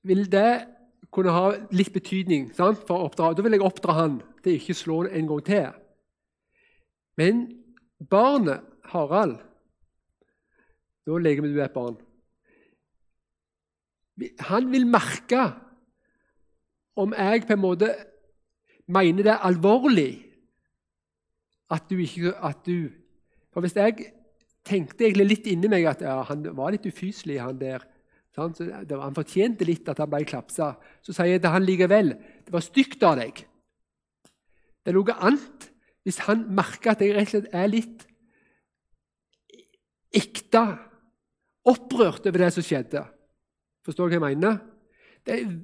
vil 0.07 0.29
det 0.31 0.67
kunne 1.11 1.35
ha 1.35 1.49
litt 1.75 1.91
betydning 1.95 2.51
sant, 2.55 2.85
for 2.87 3.01
å 3.01 3.09
oppdra. 3.09 3.33
Da 3.35 3.43
vil 3.43 3.57
jeg 3.57 3.65
oppdra 3.65 3.97
han 3.97 4.21
til 4.45 4.59
ikke 4.61 4.77
slå 4.77 5.01
en 5.09 5.31
gang 5.33 5.43
til. 5.49 5.82
Men 7.19 7.45
barnet, 8.11 8.65
Harald 8.93 9.39
Nå 11.07 11.19
leker 11.19 11.43
vi 11.43 11.51
du 11.51 11.59
er 11.59 11.67
et 11.67 11.75
barn. 11.75 11.97
Han 14.47 14.69
vil 14.71 14.85
merke 14.87 15.49
om 16.95 17.15
jeg 17.17 17.43
på 17.49 17.57
en 17.57 17.63
måte 17.63 17.89
mener 18.93 19.27
det 19.27 19.33
er 19.33 19.47
alvorlig 19.49 20.13
at 21.73 21.89
du 21.91 21.97
ikke 22.05 22.35
at 22.45 22.61
du, 22.67 22.93
For 23.53 23.65
hvis 23.65 23.75
jeg 23.77 24.13
tenkte 24.65 25.05
egentlig 25.05 25.27
litt 25.27 25.49
inni 25.51 25.69
meg 25.69 25.89
at 25.89 26.05
ja, 26.05 26.21
han 26.29 26.45
var 26.57 26.73
litt 26.73 26.87
ufyselig, 26.87 27.41
han 27.41 27.59
der 27.61 27.83
sant? 28.37 28.61
Han 28.63 29.17
fortjente 29.17 29.67
litt 29.69 29.89
at 29.91 29.99
han 30.01 30.09
ble 30.13 30.23
klapsa. 30.29 30.75
Så 31.05 31.13
sier 31.13 31.35
jeg 31.35 31.43
til 31.43 31.53
han 31.53 31.67
likevel 31.67 32.15
det 32.15 32.55
var 32.55 32.65
stygt 32.65 33.03
av 33.05 33.19
deg. 33.21 33.43
Det 34.83 34.93
er 34.93 34.97
noe 34.97 35.19
annet 35.19 35.72
hvis 36.03 36.19
han 36.27 36.47
merker 36.55 36.93
at 36.93 37.03
jeg 37.03 37.15
rett 37.15 37.29
og 37.29 37.35
slett 37.37 37.55
er 37.55 37.71
litt 37.71 38.07
ekte 40.13 40.63
opprørt 41.69 42.27
over 42.27 42.43
det 42.43 42.51
som 42.57 42.67
skjedde. 42.67 43.05
Forstår 43.87 44.11
du 44.11 44.17
hva 44.17 44.31
jeg 44.31 44.39
mener? 44.39 44.59
Det 45.23 45.37
er, 45.37 45.55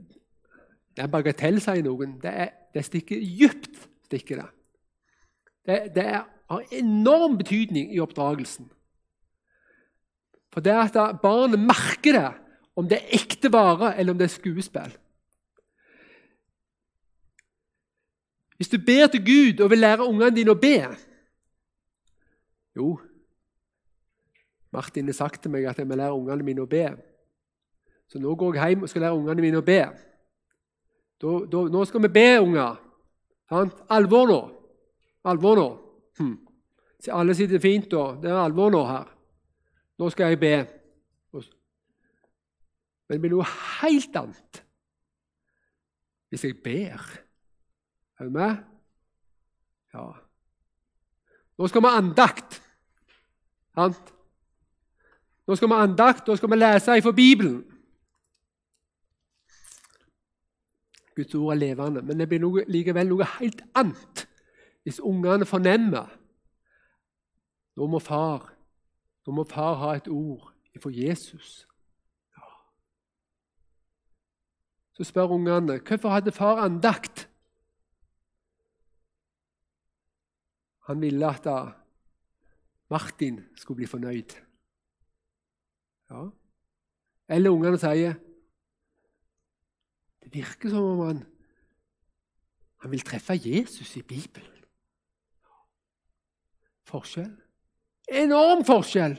det 0.95 1.05
er 1.05 1.13
bagatell, 1.13 1.61
sier 1.63 1.83
noen. 1.87 2.17
Det, 2.23 2.31
er, 2.31 2.53
det 2.75 2.87
stikker 2.87 3.21
dypt. 3.23 3.87
stikker 4.09 4.43
det. 4.43 4.49
Det, 5.69 5.79
det 5.99 6.05
er, 6.07 6.23
har 6.49 6.75
enorm 6.79 7.37
betydning 7.39 7.91
i 7.93 8.01
oppdragelsen. 8.01 8.71
For 10.55 10.65
det 10.65 10.73
at 10.73 11.21
barnet 11.23 11.61
merker 11.61 12.17
det, 12.17 12.31
om 12.79 12.87
det 12.89 13.03
er 13.03 13.19
ekte 13.19 13.51
vare 13.53 13.93
eller 13.99 14.15
om 14.15 14.21
det 14.21 14.29
er 14.29 14.37
skuespill. 14.39 14.95
Hvis 18.59 18.73
du 18.73 18.79
ber 18.83 19.07
til 19.07 19.23
Gud 19.23 19.61
og 19.63 19.71
vil 19.71 19.79
lære 19.79 20.07
ungene 20.07 20.35
dine 20.35 20.51
å 20.51 20.59
be 20.59 20.81
Jo, 22.79 22.99
Martin 24.71 25.09
har 25.09 25.17
sagt 25.17 25.43
til 25.43 25.51
meg 25.51 25.65
at 25.67 25.79
jeg 25.79 25.89
må 25.89 25.97
lære 25.97 26.15
ungene 26.15 26.45
mine 26.45 26.63
å 26.63 26.69
be. 26.71 26.85
Så 28.07 28.21
nå 28.21 28.35
går 28.39 28.59
jeg 28.59 28.75
hjem 28.75 28.85
og 28.85 28.91
skal 28.93 29.03
lære 29.07 29.17
ungene 29.17 29.43
mine 29.43 29.59
å 29.59 29.67
be. 29.67 29.81
Da, 31.19 31.33
da, 31.51 31.63
nå 31.73 31.85
skal 31.89 32.05
vi 32.05 32.11
be, 32.15 32.27
unger. 32.45 32.77
Alvor 33.97 34.29
nå. 34.31 34.39
Alvor 35.27 35.59
nå. 35.59 35.69
Hm. 36.21 36.35
Alle 37.17 37.35
sitter 37.35 37.63
fint, 37.63 37.89
da. 37.91 38.05
Det 38.21 38.31
er 38.31 38.39
alvor 38.43 38.71
nå 38.75 38.85
her. 38.87 39.09
Nå 39.99 40.11
skal 40.15 40.35
jeg 40.35 40.43
be. 40.45 40.55
Men 43.09 43.17
det 43.17 43.23
blir 43.25 43.39
noe 43.39 43.53
helt 43.81 44.17
annet 44.21 44.65
hvis 46.29 46.43
jeg 46.45 46.59
ber. 46.61 47.01
Er 48.19 48.25
du 48.25 48.31
med? 48.31 48.57
Ja. 49.95 50.07
Nå 51.59 51.69
skal 51.69 51.83
vi 51.83 51.87
ha 51.87 51.99
andakt. 51.99 52.63
Sant? 53.75 54.15
Nå 55.47 55.57
skal 55.57 55.69
vi 55.69 55.75
ha 55.75 55.83
andakt, 55.83 56.27
nå 56.27 56.37
skal 56.37 56.51
vi 56.51 56.57
lese 56.57 56.97
ifra 56.99 57.13
Bibelen. 57.13 57.63
Guds 61.17 61.35
ord 61.35 61.53
er 61.53 61.59
levende, 61.59 62.03
men 62.03 62.21
det 62.21 62.29
blir 62.29 62.43
noe, 62.43 62.63
likevel 62.71 63.09
noe 63.11 63.27
helt 63.39 63.63
annet 63.75 64.27
hvis 64.87 65.01
ungene 65.05 65.45
fornemmer 65.45 66.15
Nå 67.77 67.87
må 67.87 67.99
far, 68.03 68.49
nå 69.27 69.33
må 69.35 69.45
far 69.47 69.77
ha 69.79 69.91
et 69.95 70.09
ord 70.11 70.49
ifra 70.75 70.91
Jesus. 70.91 71.69
Så 74.99 75.05
spør 75.07 75.37
ungene 75.37 75.77
hvorfor 75.79 76.11
hadde 76.11 76.33
far 76.35 76.65
andakt. 76.65 77.28
Han 80.89 81.01
ville 81.05 81.29
at 81.29 81.47
Martin 82.89 83.43
skulle 83.57 83.83
bli 83.83 83.89
fornøyd. 83.89 84.37
Ja. 86.09 86.23
Eller 87.29 87.53
ungene 87.53 87.77
sier 87.81 88.15
Det 90.23 90.31
virker 90.33 90.73
som 90.73 90.85
om 90.85 91.03
han, 91.07 91.21
han 92.85 92.91
vil 92.93 93.05
treffe 93.05 93.37
Jesus 93.37 93.95
i 93.97 94.03
Bibelen. 94.03 94.65
Forskjell. 96.89 97.33
Enorm 98.09 98.65
forskjell! 98.65 99.19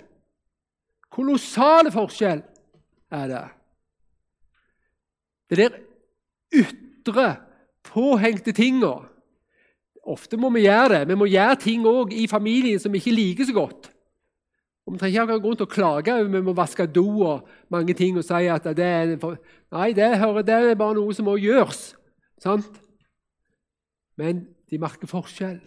Kolossal 1.09 1.89
forskjell 1.93 2.41
er 3.13 3.27
det. 3.29 3.45
Det 5.49 5.57
der 5.57 5.77
ytre, 6.53 7.27
påhengte 7.83 8.53
tinga 8.53 8.93
Ofte 10.07 10.37
må 10.37 10.49
vi 10.53 10.65
gjøre 10.65 10.99
det. 10.99 11.07
Vi 11.09 11.17
må 11.19 11.27
gjøre 11.29 11.55
ting 11.59 11.85
òg 11.87 12.13
i 12.15 12.27
familien 12.27 12.79
som 12.79 12.93
vi 12.93 13.01
ikke 13.01 13.15
liker 13.15 13.49
så 13.49 13.55
godt. 13.55 13.89
Og 14.85 14.93
Vi 14.93 14.99
trenger 14.99 15.21
ikke 15.21 15.33
ha 15.35 15.41
grunn 15.43 15.57
til 15.57 15.67
å 15.67 15.69
klage 15.69 16.13
vi 16.25 16.41
må 16.41 16.53
vaske 16.57 16.87
do 16.89 17.05
og 17.21 17.49
mange 17.69 17.93
ting 17.93 18.17
og 18.17 18.25
si 18.25 18.47
at 18.49 18.63
det 18.73 18.85
er 18.85 19.11
Nei, 19.69 19.91
det, 19.93 20.17
hører, 20.17 20.41
det 20.41 20.55
er 20.55 20.79
bare 20.79 20.97
noe 20.97 21.13
som 21.13 21.27
må 21.29 21.35
gjøres. 21.37 21.93
Sant? 22.41 22.79
Men 24.17 24.47
de 24.69 24.79
merker 24.81 25.07
forskjell. 25.07 25.61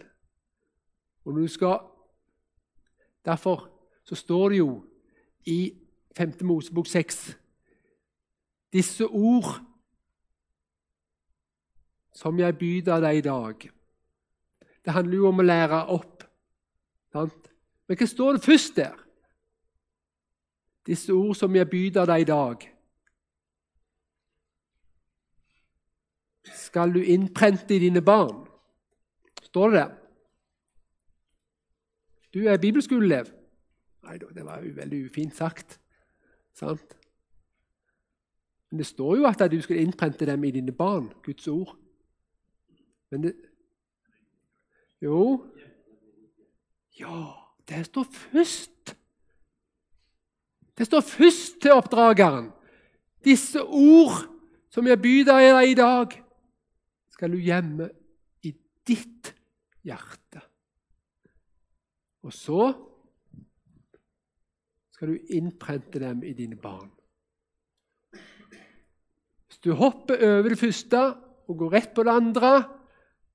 Og 1.25 1.39
du 1.39 1.47
skal 1.47 1.79
Derfor 3.23 3.69
så 4.03 4.15
står 4.19 4.49
det 4.49 4.57
jo 4.57 4.83
i 5.47 5.71
5. 6.17 6.33
Mosebok 6.43 6.87
6 6.87 7.37
Disse 8.73 9.07
ord 9.07 9.61
som 12.13 12.39
jeg 12.39 12.57
byr 12.57 12.81
deg 12.83 13.17
i 13.17 13.21
dag. 13.21 13.69
Det 14.85 14.93
handler 14.93 15.17
jo 15.17 15.27
om 15.29 15.39
å 15.39 15.45
lære 15.45 15.79
opp. 15.95 16.23
Sant? 17.13 17.49
Men 17.87 17.99
hva 17.99 18.07
står 18.09 18.37
det 18.37 18.45
først 18.45 18.75
der? 18.79 18.95
Disse 20.87 21.13
ord 21.15 21.35
som 21.39 21.55
jeg 21.55 21.69
byr 21.71 22.03
deg 22.03 22.25
i 22.25 22.27
dag. 22.27 22.65
Skal 26.53 26.91
du 26.93 26.99
innprente 26.99 27.75
i 27.75 27.79
dine 27.79 28.01
barn? 28.01 28.43
Står 29.43 29.69
det 29.69 29.79
der? 29.79 29.93
Du 32.33 32.47
er 32.49 32.57
bibelskoleelev. 32.57 33.29
Nei, 34.03 34.17
det 34.17 34.43
var 34.43 34.63
jo 34.65 34.73
veldig 34.75 35.05
ufint 35.05 35.35
sagt. 35.35 35.79
Sant? 36.57 36.97
Men 38.71 38.81
det 38.81 38.87
står 38.89 39.17
jo 39.21 39.27
at 39.29 39.45
du 39.51 39.59
skal 39.61 39.79
innprente 39.79 40.25
dem 40.25 40.43
i 40.43 40.51
dine 40.51 40.73
barn, 40.73 41.11
Guds 41.23 41.47
ord. 41.47 41.75
Men 43.11 43.23
det 43.23 43.35
Jo 45.03 45.45
Ja, 46.99 47.33
det 47.67 47.85
står 47.89 48.03
først. 48.03 48.93
Det 50.77 50.85
står 50.85 51.01
først 51.01 51.61
til 51.61 51.73
oppdrageren. 51.73 52.51
Disse 53.25 53.63
ord 53.63 54.29
som 54.69 54.87
jeg 54.87 55.01
byr 55.01 55.25
deg 55.25 55.71
i 55.71 55.75
dag, 55.77 56.13
skal 57.13 57.33
du 57.33 57.37
gjemme 57.41 57.89
i 58.45 58.53
ditt 58.87 59.31
hjerte. 59.85 60.41
Og 62.23 62.33
så 62.33 62.69
skal 64.93 65.13
du 65.13 65.33
innprente 65.35 66.01
dem 66.01 66.23
i 66.23 66.33
dine 66.37 66.55
barn. 66.55 66.91
Hvis 69.49 69.59
du 69.65 69.73
hopper 69.77 70.21
over 70.29 70.53
det 70.53 70.61
første 70.61 71.03
og 71.49 71.57
går 71.57 71.75
rett 71.77 71.93
på 71.93 72.05
det 72.05 72.15
andre, 72.21 72.53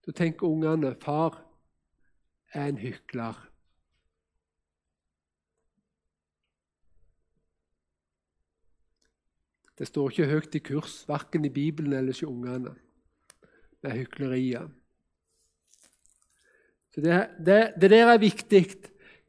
så 0.04 0.14
tenker 0.16 0.48
ungene 0.48 0.94
far 1.02 1.47
er 2.52 2.68
en 2.68 2.80
hykler. 2.80 3.36
Det 9.78 9.86
står 9.86 10.10
ikke 10.10 10.30
høyt 10.32 10.58
i 10.58 10.62
kurs, 10.64 11.00
verken 11.06 11.46
i 11.46 11.52
Bibelen 11.54 11.92
eller 11.92 12.10
hos 12.10 12.24
ungene, 12.26 12.74
med 13.82 13.94
hykleriet. 13.94 14.72
Så 16.90 17.04
det, 17.04 17.18
det, 17.38 17.58
det 17.78 17.90
der 17.92 18.10
er 18.10 18.18
viktig. 18.18 18.64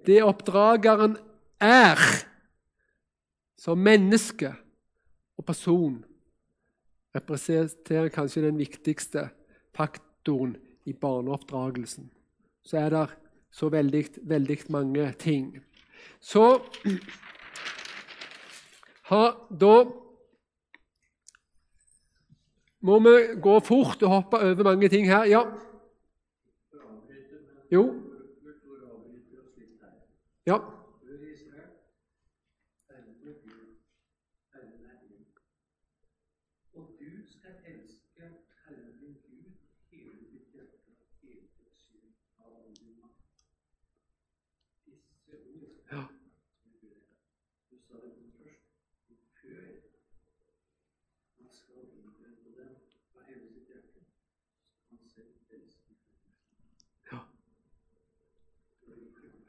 Det 0.06 0.24
oppdrageren 0.26 1.18
er 1.62 2.00
som 3.60 3.78
menneske 3.78 4.54
og 5.38 5.46
person, 5.46 6.00
representerer 7.16 8.10
kanskje 8.14 8.46
den 8.48 8.58
viktigste 8.58 9.28
faktoren 9.76 10.56
i 10.86 10.94
barneoppdragelsen. 10.94 12.08
Så 12.64 12.78
er 12.78 12.90
det 12.90 13.08
så 13.52 13.70
veldig, 13.70 14.06
veldig 14.30 14.58
mange 14.70 15.12
ting. 15.20 15.64
Så 16.20 16.62
ha, 19.10 19.24
da 19.50 19.74
må 22.82 23.00
vi 23.00 23.16
gå 23.42 23.60
fort 23.60 24.04
og 24.04 24.10
hoppe 24.10 24.38
over 24.38 24.64
mange 24.64 24.90
ting 24.90 25.08
her. 25.10 25.24
Ja. 25.24 25.42
Jo. 27.72 27.84
Ja. 30.48 30.58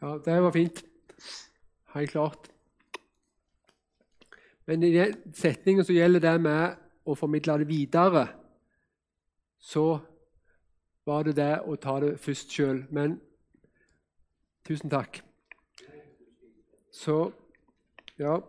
Ja, 0.02 0.18
det 0.24 0.42
var 0.42 0.52
fint. 0.52 0.84
Helt 1.94 2.10
klart. 2.10 2.50
Men 4.64 4.82
i 4.82 4.92
den 4.92 5.34
setningen 5.34 5.84
som 5.84 5.94
gjelder 5.94 6.20
det 6.20 6.40
med 6.40 6.76
å 7.04 7.16
formidle 7.18 7.58
det 7.60 7.66
videre, 7.68 8.22
så 9.58 9.98
var 11.04 11.26
det 11.26 11.34
det 11.36 11.52
å 11.66 11.76
ta 11.76 11.98
det 12.00 12.14
først 12.20 12.54
sjøl. 12.54 12.84
Men 12.88 13.18
tusen 14.64 14.90
takk. 14.90 15.22
Så 16.92 17.32
Ja. 18.18 18.40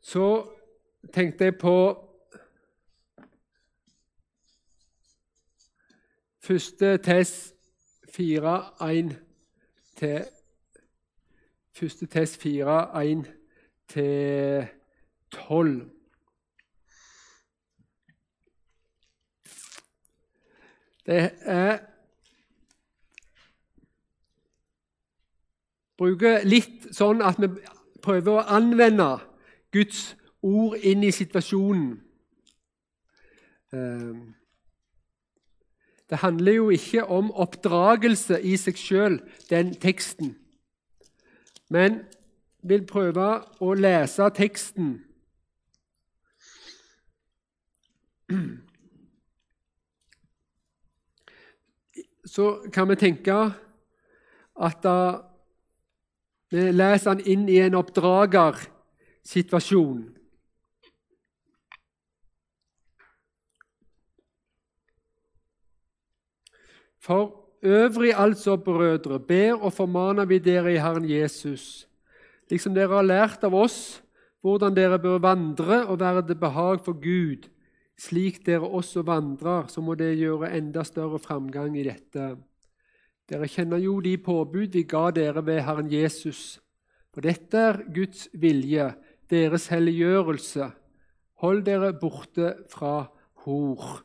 Så 0.00 0.48
tenkte 1.12 1.44
jeg 1.44 1.58
på 1.58 1.74
første 6.40 6.96
test 6.98 7.54
4, 8.08 8.54
1 8.80 9.16
til 9.96 10.24
Første 11.80 12.06
test 12.06 12.36
4, 12.42 13.00
1-12. 13.02 14.68
Det 21.06 21.30
er 21.40 21.78
Bruker 25.96 26.44
litt 26.44 26.90
sånn 26.92 27.24
at 27.24 27.40
vi 27.40 27.48
prøver 28.04 28.32
å 28.34 28.44
anvende 28.58 29.08
Guds 29.72 30.02
ord 30.44 30.76
inn 30.84 31.00
i 31.08 31.14
situasjonen. 31.16 31.96
Ehm, 33.72 34.34
det 36.12 36.20
handler 36.20 36.60
jo 36.60 36.68
ikke 36.76 37.08
om 37.08 37.32
oppdragelse 37.32 38.36
i 38.44 38.56
seg 38.60 38.76
sjøl, 38.76 39.20
den 39.48 39.72
teksten 39.80 40.36
men 41.70 42.00
vil 42.66 42.82
prøve 42.86 43.42
å 43.62 43.74
lese 43.78 44.26
teksten. 44.34 45.04
Så 52.26 52.66
kan 52.74 52.88
vi 52.90 52.94
tenke 52.98 53.54
at 54.60 54.82
da 54.84 55.20
vi 56.50 56.72
leser 56.74 57.14
den 57.14 57.26
inn 57.26 57.48
i 57.48 57.58
en 57.62 57.74
oppdragersituasjon. 57.78 60.16
For 67.00 67.39
øvrig 67.62 68.12
altså, 68.16 68.56
brødre, 68.56 69.20
ber 69.20 69.60
og 69.60 69.72
formaner 69.72 70.24
vi 70.24 70.38
dere 70.38 70.74
i 70.74 70.80
Herren 70.80 71.08
Jesus, 71.08 71.88
liksom 72.50 72.74
dere 72.74 72.96
har 72.96 73.06
lært 73.06 73.44
av 73.44 73.54
oss 73.54 74.00
hvordan 74.40 74.76
dere 74.76 74.98
bør 74.98 75.20
vandre 75.20 75.84
og 75.86 76.00
være 76.00 76.22
til 76.26 76.38
behag 76.40 76.80
for 76.84 76.96
Gud. 76.96 77.48
Slik 78.00 78.40
dere 78.46 78.64
også 78.64 79.02
vandrer, 79.04 79.66
så 79.68 79.82
må 79.84 79.94
det 79.94 80.16
gjøre 80.16 80.54
enda 80.56 80.84
større 80.84 81.18
framgang 81.20 81.76
i 81.76 81.84
dette. 81.84 82.32
Dere 83.28 83.48
kjenner 83.48 83.78
jo 83.78 83.98
de 84.00 84.16
påbud 84.18 84.72
vi 84.72 84.86
ga 84.88 85.10
dere 85.14 85.44
ved 85.46 85.60
Herren 85.66 85.92
Jesus. 85.92 86.58
For 87.12 87.20
dette 87.20 87.58
er 87.58 87.82
Guds 87.92 88.28
vilje, 88.32 88.94
deres 89.30 89.68
helliggjørelse. 89.70 90.70
Hold 91.44 91.62
dere 91.68 91.92
borte 91.92 92.54
fra 92.72 93.10
hor. 93.44 94.00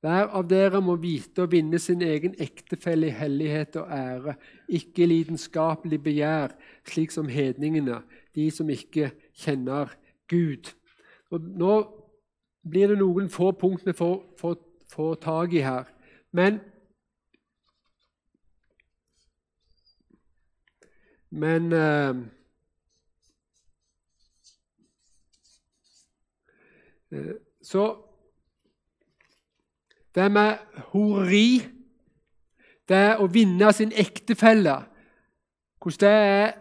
Hver 0.00 0.30
av 0.32 0.46
dere 0.48 0.80
må 0.80 0.94
vite 0.96 1.44
å 1.44 1.50
vinne 1.50 1.78
sin 1.78 2.00
egen 2.00 2.32
ektefelle 2.40 3.10
i 3.10 3.16
hellighet 3.16 3.76
og 3.76 3.90
ære, 3.92 4.34
ikke 4.68 5.08
lidenskapelig 5.08 5.98
begjær, 6.02 6.54
slik 6.88 7.12
som 7.12 7.28
hedningene, 7.28 7.98
de 8.34 8.46
som 8.54 8.70
ikke 8.72 9.10
kjenner 9.36 9.92
Gud. 10.30 10.72
Og 11.28 11.44
nå 11.44 11.74
blir 12.64 12.94
det 12.94 12.98
noen 13.00 13.28
få 13.28 13.52
punkter 13.52 13.92
vi 13.92 13.98
får 14.90 15.14
tak 15.20 15.52
i 15.52 15.64
her. 15.64 15.88
Men 16.32 16.60
Men 21.30 21.72
uh, 21.72 22.16
Så 27.62 28.09
det 30.14 30.26
med 30.32 30.58
horeri, 30.92 31.62
det 32.90 33.16
å 33.22 33.28
vinne 33.30 33.70
sin 33.72 33.92
ektefelle, 33.94 34.80
hvordan 35.80 36.00
det 36.02 36.14
er 36.34 36.56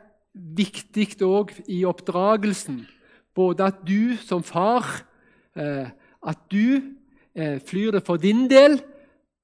viktig 0.59 1.07
òg 1.25 1.51
i 1.67 1.81
oppdragelsen. 1.89 2.83
Både 3.35 3.69
at 3.71 3.81
du 3.88 4.15
som 4.21 4.43
far 4.45 4.85
eh, 5.57 5.89
at 6.25 6.39
du 6.51 6.81
eh, 7.35 7.59
flyr 7.63 7.97
det 7.97 8.03
for 8.05 8.21
din 8.21 8.47
del, 8.51 8.79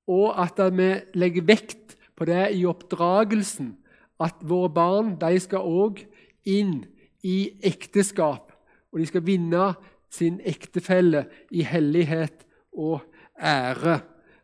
og 0.08 0.36
at 0.38 0.60
vi 0.76 0.92
legger 1.18 1.48
vekt 1.48 1.96
på 2.16 2.28
det 2.30 2.52
i 2.56 2.66
oppdragelsen. 2.70 3.74
At 4.22 4.38
våre 4.42 4.70
barn 4.72 5.16
de 5.20 5.40
skal 5.42 5.66
òg 5.66 6.04
inn 6.46 6.84
i 7.26 7.58
ekteskap, 7.66 8.54
og 8.94 9.02
de 9.02 9.10
skal 9.10 9.26
vinne 9.26 9.74
sin 10.14 10.40
ektefelle 10.46 11.26
i 11.52 11.66
hellighet 11.68 12.46
og 12.72 13.02
ære. 13.40 14.00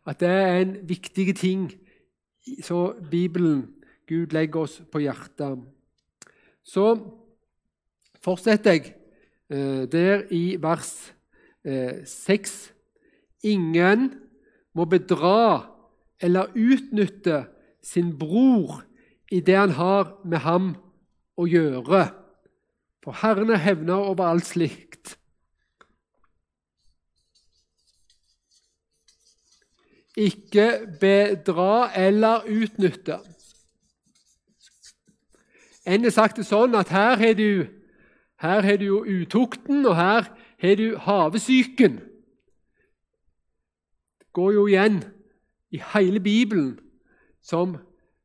At 0.06 0.20
det 0.20 0.28
er 0.28 0.56
en 0.62 0.76
viktig 0.88 1.36
ting 1.36 1.70
så 2.62 2.94
Bibelen, 3.10 3.74
Gud, 4.08 4.32
legger 4.34 4.60
oss 4.60 4.82
på 4.92 4.98
hjertet. 4.98 5.60
Så 6.64 6.86
fortsetter 8.22 8.72
jeg 8.76 8.94
eh, 9.50 9.84
der 9.90 10.24
i 10.34 10.56
vers 10.62 11.12
eh, 11.64 12.02
6. 12.06 12.72
Ingen 13.42 14.10
må 14.74 14.86
bedra 14.90 15.68
eller 16.22 16.54
utnytte 16.54 17.44
sin 17.82 18.12
bror 18.18 18.82
i 19.30 19.40
det 19.40 19.56
han 19.56 19.74
har 19.78 20.16
med 20.24 20.42
ham 20.44 20.72
å 21.38 21.46
gjøre. 21.48 22.04
For 23.02 23.16
Herren 23.22 23.50
er 23.50 23.62
hevner 23.62 24.10
over 24.12 24.30
alt 24.30 24.46
slikt. 24.46 24.91
Ikke 30.16 30.96
bedra 31.00 31.90
eller 31.96 32.44
utnytte. 32.48 33.18
En 35.86 36.04
har 36.04 36.14
sagt 36.14 36.36
det 36.38 36.46
sånn 36.46 36.76
at 36.78 36.92
her 36.94 37.16
har 37.18 37.34
du, 37.34 37.66
her 38.42 38.62
har 38.62 38.78
du 38.78 39.02
utukten, 39.02 39.86
og 39.86 39.96
her 39.96 40.28
har 40.62 40.76
du 40.78 40.96
havesyken. 40.98 41.98
Det 44.20 44.28
går 44.32 44.52
jo 44.52 44.66
igjen 44.70 45.02
i 45.72 45.80
hele 45.94 46.20
Bibelen 46.20 46.78
som, 47.42 47.76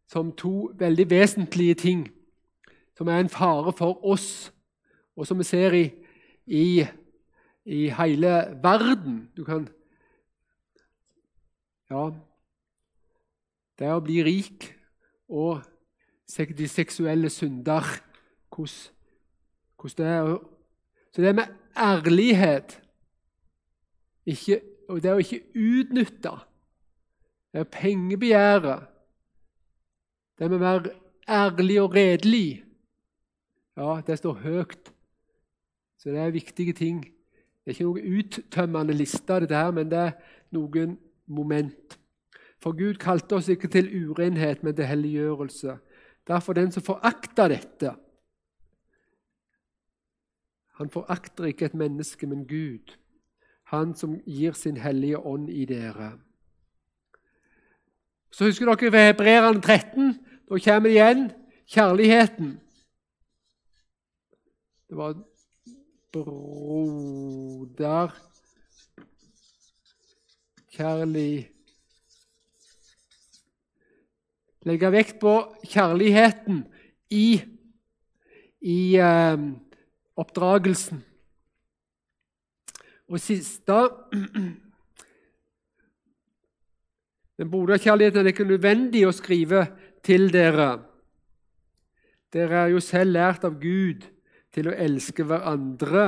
som 0.08 0.32
to 0.38 0.69
veldig 0.78 1.10
vesentlige 1.10 1.73
ting, 1.73 2.06
som 2.97 3.08
er 3.08 3.23
en 3.23 3.32
fare 3.32 3.73
for 3.73 4.06
oss, 4.06 4.52
og 5.17 5.28
som 5.28 5.39
vi 5.39 5.47
ser 5.47 5.73
i, 5.73 5.89
i, 6.45 6.86
i 7.65 7.89
hele 7.89 8.36
verden. 8.62 9.30
Du 9.38 9.43
kan 9.43 9.67
ja, 11.89 12.04
det 13.80 13.93
å 13.93 14.04
bli 14.04 14.19
rik 14.26 14.71
og 15.30 15.62
de 16.58 16.67
seksuelle 16.67 17.30
synder. 17.30 17.86
Hvordan 18.52 19.97
det 19.97 20.08
er 20.08 20.38
Så 21.13 21.21
det 21.21 21.36
med 21.36 21.54
ærlighet. 21.78 22.82
Ikke, 24.26 24.62
og 24.89 25.04
det 25.04 25.13
å 25.13 25.21
ikke 25.21 25.43
utnytte. 25.56 26.32
Det 27.54 27.60
er 27.60 27.71
pengebegjæret 27.71 28.88
Det 30.38 30.50
med 30.50 30.60
å 30.60 30.62
være 30.62 30.91
ærlig 31.28 31.82
og 31.82 31.95
redelig. 31.95 32.63
Ja, 33.78 34.02
det 34.06 34.17
står 34.19 34.34
høyt. 34.43 34.91
Så 35.97 36.10
det 36.10 36.19
er 36.19 36.30
viktige 36.36 36.73
ting. 36.73 37.00
Det 37.02 37.71
er 37.71 37.76
ikke 37.76 37.88
noen 37.88 38.19
uttømmende 38.19 38.93
liste, 38.93 39.39
dette 39.41 39.58
her, 39.58 39.71
men 39.73 39.89
det 39.89 39.97
er 39.97 40.12
noen 40.54 40.93
moment. 41.28 42.00
For 42.60 42.74
Gud 42.74 42.98
kalte 43.02 43.38
oss 43.38 43.50
ikke 43.50 43.68
til 43.68 43.90
urenhet, 44.10 44.63
men 44.63 44.76
til 44.76 44.90
helliggjørelse. 44.90 45.78
Derfor 46.28 46.54
den 46.54 46.72
som 46.72 46.84
forakter 46.84 47.48
dette 47.48 47.96
Han 50.78 50.90
forakter 50.90 51.46
ikke 51.46 51.66
et 51.66 51.74
menneske, 51.74 52.28
men 52.28 52.48
Gud. 52.48 52.94
Han 53.63 53.96
som 53.98 54.20
gir 54.26 54.54
sin 54.54 54.78
hellige 54.78 55.18
ånd 55.18 55.50
i 55.50 55.66
dere. 55.66 56.12
Så 58.32 58.46
husker 58.46 58.70
dere 58.70 58.92
ved 58.92 59.08
Hebreerne 59.08 59.62
13. 59.62 60.13
Da 60.50 60.60
kommer 60.62 60.90
det 60.90 60.96
igjen 60.96 61.32
kjærligheten. 61.66 62.60
Det 64.90 64.98
var 64.98 65.18
broder 66.13 68.13
kjærlig 70.78 71.52
Legge 74.68 74.90
vekt 74.92 75.16
på 75.22 75.32
kjærligheten 75.63 76.58
i, 77.16 77.40
i 78.68 78.80
eh, 79.00 79.38
oppdragelsen. 80.20 81.00
Og 83.08 83.22
siste 83.24 83.78
Den 87.38 87.52
broderkjærligheten 87.54 88.26
er 88.26 88.32
ikke 88.34 88.50
nødvendig 88.50 89.06
å 89.08 89.16
skrive 89.16 89.68
til 90.04 90.28
dere. 90.34 90.72
Dere 92.34 92.63
er 92.66 92.74
jo 92.74 92.82
selv 92.84 93.13
lært 93.13 93.46
av 93.48 93.56
Gud 93.62 94.04
til 94.52 94.68
å 94.68 94.76
elske 94.76 95.24
hverandre. 95.24 96.08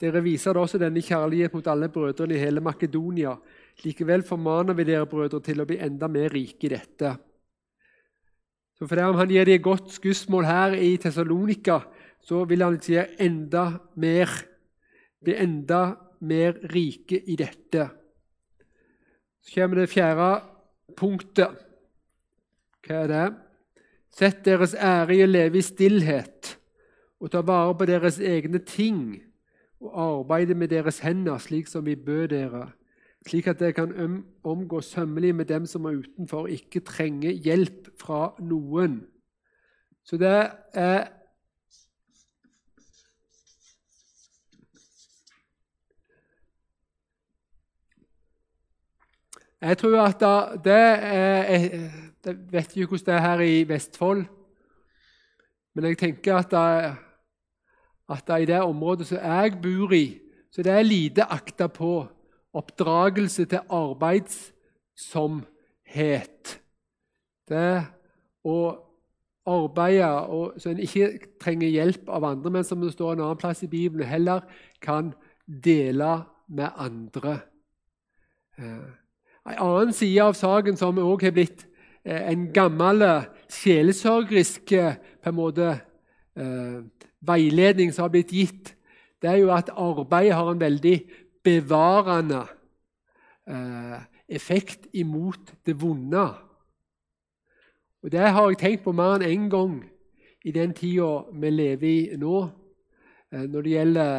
Dere 0.00 0.22
viser 0.24 0.54
da 0.56 0.62
også 0.62 0.78
denne 0.80 1.02
kjærlighet 1.04 1.52
mot 1.52 1.66
alle 1.68 1.90
brødrene 1.92 2.38
i 2.38 2.40
hele 2.40 2.62
Makedonia. 2.64 3.34
Likevel 3.84 4.22
formaner 4.26 4.76
vi 4.76 4.84
dere 4.84 5.08
brødre 5.08 5.40
til 5.44 5.62
å 5.62 5.66
bli 5.68 5.78
enda 5.80 6.08
mer 6.10 6.32
rike 6.34 6.68
i 6.68 6.72
dette. 6.74 7.14
Så 8.76 8.88
for 8.88 8.96
det 8.96 9.04
Om 9.04 9.16
han 9.16 9.30
gir 9.30 9.44
dem 9.44 9.54
et 9.54 9.64
godt 9.64 9.90
skussmål 9.92 10.44
her 10.44 10.72
i 10.72 10.96
Tessalonika, 10.96 11.80
så 12.20 12.44
vil 12.44 12.62
han 12.62 12.80
si 12.80 12.96
enda 12.96 13.80
mer, 13.96 14.28
bli 15.20 15.34
enda 15.36 15.96
mer 16.20 16.56
rike 16.72 17.20
i 17.24 17.36
dette. 17.36 17.88
Så 19.40 19.54
kommer 19.54 19.80
det 19.80 19.92
fjerde 19.92 20.30
punktet. 20.96 21.56
Hva 22.84 23.04
er 23.04 23.08
det? 23.08 23.28
Sett 24.12 24.44
deres 24.44 24.74
ære 24.74 25.16
i 25.16 25.22
å 25.24 25.28
leve 25.28 25.60
i 25.60 25.64
stillhet 25.64 26.56
og 27.20 27.30
ta 27.32 27.44
vare 27.44 27.76
på 27.76 27.86
deres 27.88 28.18
egne 28.18 28.58
ting 28.64 29.20
og 29.80 29.92
arbeide 29.92 30.56
med 30.56 30.72
deres 30.72 31.00
hender, 31.04 31.38
slik 31.38 31.68
som 31.68 31.84
vi 31.84 31.94
bød 31.96 32.32
dere 32.32 32.66
slik 33.28 33.46
at 33.46 33.60
dere 33.60 33.72
kan 33.76 34.24
omgå 34.44 34.80
sømmelig 34.80 35.34
med 35.34 35.44
dem 35.44 35.66
som 35.66 35.84
er 35.84 36.00
utenfor, 36.00 36.46
ikke 36.46 36.80
trenge 36.80 37.32
hjelp 37.32 37.90
fra 38.00 38.34
noen. 38.40 39.02
Så 40.04 40.16
det 40.16 40.50
er 40.74 41.08
Jeg 49.60 49.76
tror 49.78 50.00
at 50.00 50.20
det 50.64 50.72
er 50.72 51.42
Jeg 52.24 52.36
vet 52.52 52.76
ikke 52.76 52.86
hvordan 52.86 53.06
det 53.06 53.14
er 53.14 53.20
her 53.20 53.40
i 53.40 53.68
Vestfold, 53.68 54.24
men 55.74 55.84
jeg 55.84 55.98
tenker 55.98 56.36
at, 56.36 56.52
at 58.08 58.42
i 58.42 58.44
det 58.44 58.60
området 58.60 59.06
som 59.06 59.18
jeg 59.18 59.52
bor 59.62 59.92
i, 59.92 60.20
så 60.52 60.62
det 60.62 60.72
er 60.72 60.82
lite 60.82 61.24
akta 61.24 61.66
på 61.66 62.08
oppdragelse 62.56 63.44
til 63.50 63.60
arbeidsomhet. 63.70 66.60
Det 67.50 67.84
å 68.46 68.58
arbeide 69.50 70.10
og, 70.30 70.60
så 70.60 70.70
en 70.70 70.82
ikke 70.82 71.18
trenger 71.42 71.68
hjelp 71.68 72.08
av 72.12 72.24
andre, 72.24 72.50
men 72.50 72.66
som 72.66 72.80
det 72.82 72.92
står 72.94 73.14
en 73.14 73.24
annen 73.24 73.40
plass 73.40 73.62
i 73.66 73.70
Bibelen, 73.70 74.06
heller 74.06 74.40
kan 74.82 75.12
dele 75.46 76.22
med 76.48 76.68
andre. 76.78 77.38
Eh, 78.58 78.88
en 79.50 79.58
annen 79.58 79.92
side 79.96 80.22
av 80.22 80.38
saken 80.38 80.78
som 80.78 80.98
også 80.98 81.26
har 81.26 81.34
blitt 81.34 81.66
eh, 82.04 82.32
en 82.32 82.48
gammel 82.54 83.04
sjelesørgerisk 83.50 84.70
på 84.70 85.30
en 85.30 85.38
måte, 85.38 85.72
eh, 86.36 86.82
veiledning 87.20 87.92
som 87.92 88.06
har 88.06 88.14
blitt 88.14 88.32
gitt, 88.32 88.74
det 89.20 89.28
er 89.28 89.42
jo 89.42 89.50
at 89.52 89.72
arbeidet 89.76 90.36
har 90.36 90.48
en 90.48 90.60
veldig 90.60 90.96
bevarende 91.42 92.44
eh, 93.48 93.98
effekt 94.28 94.86
imot 94.92 95.54
det 95.66 95.74
vonde. 95.82 96.28
Og 98.02 98.12
Det 98.12 98.20
har 98.20 98.48
jeg 98.48 98.58
tenkt 98.58 98.84
på 98.84 98.92
mer 98.92 99.20
enn 99.20 99.22
én 99.22 99.40
en 99.40 99.50
gang 99.50 99.74
i 100.44 100.52
den 100.52 100.72
tida 100.72 101.24
vi 101.32 101.50
lever 101.50 101.88
i 101.88 102.16
nå. 102.16 102.48
Eh, 103.32 103.46
når 103.46 103.62
det 103.62 103.70
gjelder 103.70 104.14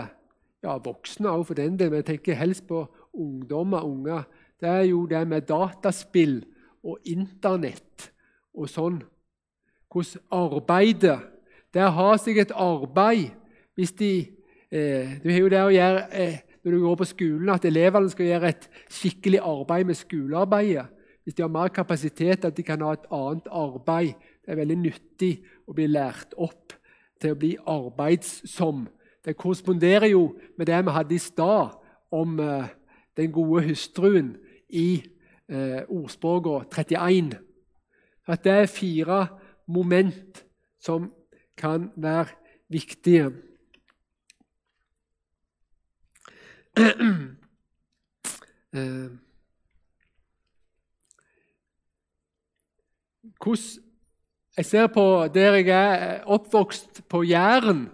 ja, 0.63 0.77
voksne 0.77 1.29
òg, 1.29 1.45
for 1.45 1.57
den 1.57 1.79
del, 1.79 1.89
men 1.89 2.03
jeg 2.03 2.05
tenker 2.05 2.37
helst 2.37 2.67
på 2.67 2.85
ungdommer. 3.13 3.83
unger. 3.83 4.23
Det 4.59 4.69
er 4.69 4.83
jo 4.83 5.05
det 5.05 5.27
med 5.27 5.41
dataspill 5.41 6.43
og 6.83 6.99
Internett 7.05 8.11
og 8.53 8.69
sånn. 8.69 9.01
Hvordan 9.91 10.23
arbeidet 10.31 11.19
Det 11.73 11.83
å 11.83 11.91
ha 11.95 12.17
seg 12.19 12.37
et 12.37 12.51
arbeid 12.51 13.31
hvis 13.75 13.93
de 13.95 14.27
eh, 14.71 15.19
Du 15.23 15.29
har 15.31 15.39
jo 15.39 15.49
det 15.49 15.61
å 15.63 15.71
gjøre 15.71 16.01
eh, 16.11 16.39
når 16.63 16.71
du 16.71 16.79
går 16.83 16.95
på 16.95 17.09
skolen, 17.09 17.49
at 17.49 17.65
elevene 17.65 18.09
skal 18.11 18.27
gjøre 18.29 18.49
et 18.49 18.67
skikkelig 18.89 19.39
arbeid 19.41 19.87
med 19.89 19.97
skolearbeidet. 19.97 20.85
Hvis 21.23 21.37
de 21.37 21.43
har 21.43 21.53
mer 21.53 21.67
kapasitet, 21.73 22.45
at 22.45 22.57
de 22.57 22.63
kan 22.63 22.81
ha 22.81 22.93
et 22.93 23.09
annet 23.13 23.47
arbeid. 23.51 24.13
Det 24.41 24.53
er 24.53 24.61
veldig 24.61 24.77
nyttig 24.77 25.31
å 25.69 25.75
bli 25.77 25.87
lært 25.89 26.33
opp 26.37 26.73
til 27.21 27.33
å 27.33 27.37
bli 27.37 27.51
arbeidsom. 27.69 28.87
Det 29.25 29.37
korresponderer 29.37 30.09
jo 30.13 30.31
med 30.57 30.69
det 30.69 30.79
vi 30.85 30.95
hadde 30.95 31.15
i 31.15 31.21
stad 31.21 31.77
om 32.11 32.39
eh, 32.41 32.71
den 33.17 33.31
gode 33.31 33.63
hustruen 33.67 34.33
i 34.69 35.03
eh, 35.49 35.85
ordspråket 35.85 36.73
31. 36.73 37.37
At 38.27 38.43
det 38.43 38.51
er 38.51 38.73
fire 38.73 39.27
moment 39.67 40.43
som 40.81 41.11
kan 41.57 41.91
være 41.95 42.33
viktige. 42.69 43.25
Eh, 43.25 43.51
hvordan 53.41 53.83
Jeg 54.57 54.65
ser 54.65 54.87
på 54.87 55.27
der 55.33 55.55
jeg 55.55 55.69
er 55.69 56.23
oppvokst 56.25 57.01
på 57.09 57.23
Jæren. 57.23 57.89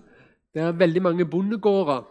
Det 0.53 0.61
er 0.61 0.71
veldig 0.71 1.01
mange 1.01 1.25
bondegårder. 1.25 2.01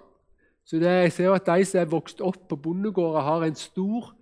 Så 0.64 0.76
det, 0.76 0.86
jeg 0.86 1.12
ser 1.12 1.32
at 1.32 1.46
de 1.46 1.64
som 1.64 1.80
er 1.80 1.90
vokst 1.90 2.20
opp 2.20 2.48
på 2.48 2.56
bondegårder, 2.56 3.20
har 3.20 3.42
en 3.42 3.54
stor 3.54 4.14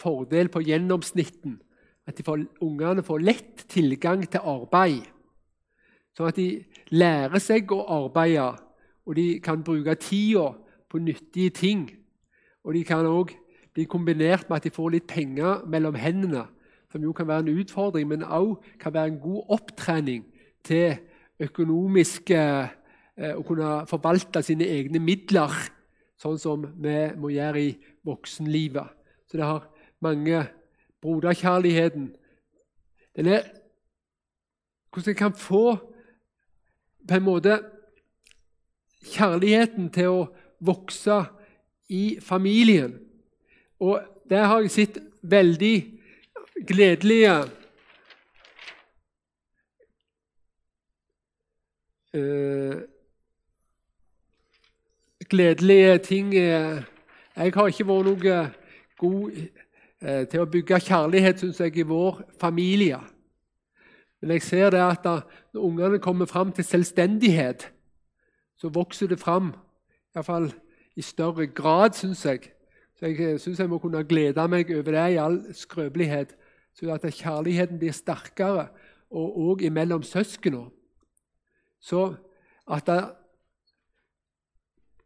fordel 0.00 0.48
på 0.48 0.60
gjennomsnitten. 0.60 1.60
At 2.06 2.20
får, 2.24 2.46
ungene 2.60 3.02
får 3.02 3.18
lett 3.18 3.64
tilgang 3.68 4.24
til 4.30 4.40
arbeid. 4.40 5.04
Sånn 6.16 6.28
at 6.28 6.36
de 6.36 6.64
lærer 6.92 7.40
seg 7.40 7.72
å 7.72 7.84
arbeide, 8.04 8.56
og 9.06 9.16
de 9.16 9.40
kan 9.44 9.62
bruke 9.64 9.94
tida 10.00 10.52
på 10.92 11.00
nyttige 11.00 11.50
ting. 11.56 11.86
Og 12.64 12.76
de 12.76 12.84
kan 12.84 13.08
òg 13.08 13.32
bli 13.72 13.86
kombinert 13.88 14.48
med 14.48 14.60
at 14.60 14.66
de 14.68 14.74
får 14.74 14.92
litt 14.92 15.08
penger 15.08 15.64
mellom 15.66 15.96
hendene, 15.96 16.44
som 16.92 17.02
jo 17.02 17.14
kan 17.16 17.28
være 17.28 17.46
en 17.46 17.60
utfordring, 17.62 18.08
men 18.10 18.26
òg 18.26 18.58
kan 18.80 18.92
være 18.92 19.14
en 19.14 19.20
god 19.22 19.54
opptrening 19.56 20.26
til 20.64 20.98
økonomiske 21.40 22.38
eh, 22.38 23.32
Å 23.36 23.42
kunne 23.44 23.86
forvalte 23.88 24.42
sine 24.44 24.68
egne 24.68 25.00
midler, 25.02 25.52
sånn 26.20 26.38
som 26.40 26.64
vi 26.80 26.96
må 27.18 27.32
gjøre 27.32 27.60
i 27.60 27.72
voksenlivet. 28.06 28.92
Så 29.28 29.40
det 29.40 29.48
har 29.48 29.66
mange 30.04 30.44
Broderkjærligheten 31.02 32.12
Den 33.16 33.26
er 33.26 33.48
Hvordan 34.92 35.08
jeg 35.08 35.16
kan 35.16 35.34
få 35.34 35.76
på 37.08 37.16
en 37.16 37.24
måte 37.24 37.56
kjærligheten 39.02 39.88
til 39.90 40.10
å 40.12 40.18
vokse 40.62 41.24
i 41.92 42.18
familien. 42.22 42.94
Og 43.80 44.00
der 44.30 44.46
har 44.46 44.60
jeg 44.60 44.70
sett 44.70 44.98
veldig 45.22 45.76
gledelige 46.66 47.34
uh, 52.14 52.80
Gledelige 55.32 55.98
ting 55.98 56.34
Jeg 56.34 56.84
har 57.36 57.66
ikke 57.66 57.86
vært 57.88 58.08
noe 58.08 58.40
god 58.98 59.30
uh, 59.32 60.24
til 60.28 60.42
å 60.42 60.48
bygge 60.50 60.80
kjærlighet, 60.84 61.40
syns 61.40 61.60
jeg, 61.60 61.76
i 61.76 61.86
vår 61.88 62.20
familie. 62.40 62.98
Men 64.20 64.36
jeg 64.36 64.42
ser 64.42 64.70
det 64.70 64.82
at 64.82 65.00
da, 65.04 65.14
når 65.54 65.64
ungene 65.66 65.98
kommer 65.98 66.26
fram 66.26 66.52
til 66.52 66.64
selvstendighet, 66.64 67.72
så 68.60 68.68
vokser 68.68 69.08
det 69.10 69.18
fram. 69.18 69.54
Iallfall 70.14 70.50
i 70.96 71.02
større 71.02 71.46
grad, 71.46 71.96
syns 71.96 72.24
jeg. 72.26 72.50
Så 72.98 73.06
jeg 73.06 73.40
syns 73.40 73.60
jeg 73.60 73.70
må 73.70 73.78
kunne 73.80 74.04
glede 74.04 74.44
meg 74.48 74.70
over 74.70 74.92
det 74.92 75.06
i 75.14 75.20
all 75.20 75.40
skrøpelighet. 75.56 76.36
Så 76.74 76.92
at 76.92 77.04
kjærligheten 77.04 77.78
blir 77.80 77.92
sterkere, 77.92 78.68
og 79.10 79.38
òg 79.38 79.64
imellom 79.68 80.02
søsknene. 80.02 80.70
Så 81.80 82.14
at 82.70 82.86
det, 82.86 83.00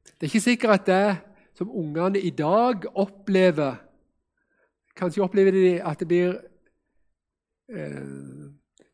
det 0.05 0.27
er 0.27 0.31
ikke 0.31 0.40
sikkert 0.40 0.81
at 0.81 0.87
det 0.87 1.16
som 1.57 1.71
ungene 1.71 2.21
i 2.21 2.31
dag 2.31 2.85
opplever 2.95 3.83
Kanskje 4.97 5.21
opplever 5.23 5.53
de 5.53 5.83
at 5.85 6.01
det 6.01 6.07
blir 6.09 6.38
eh, 7.69 8.47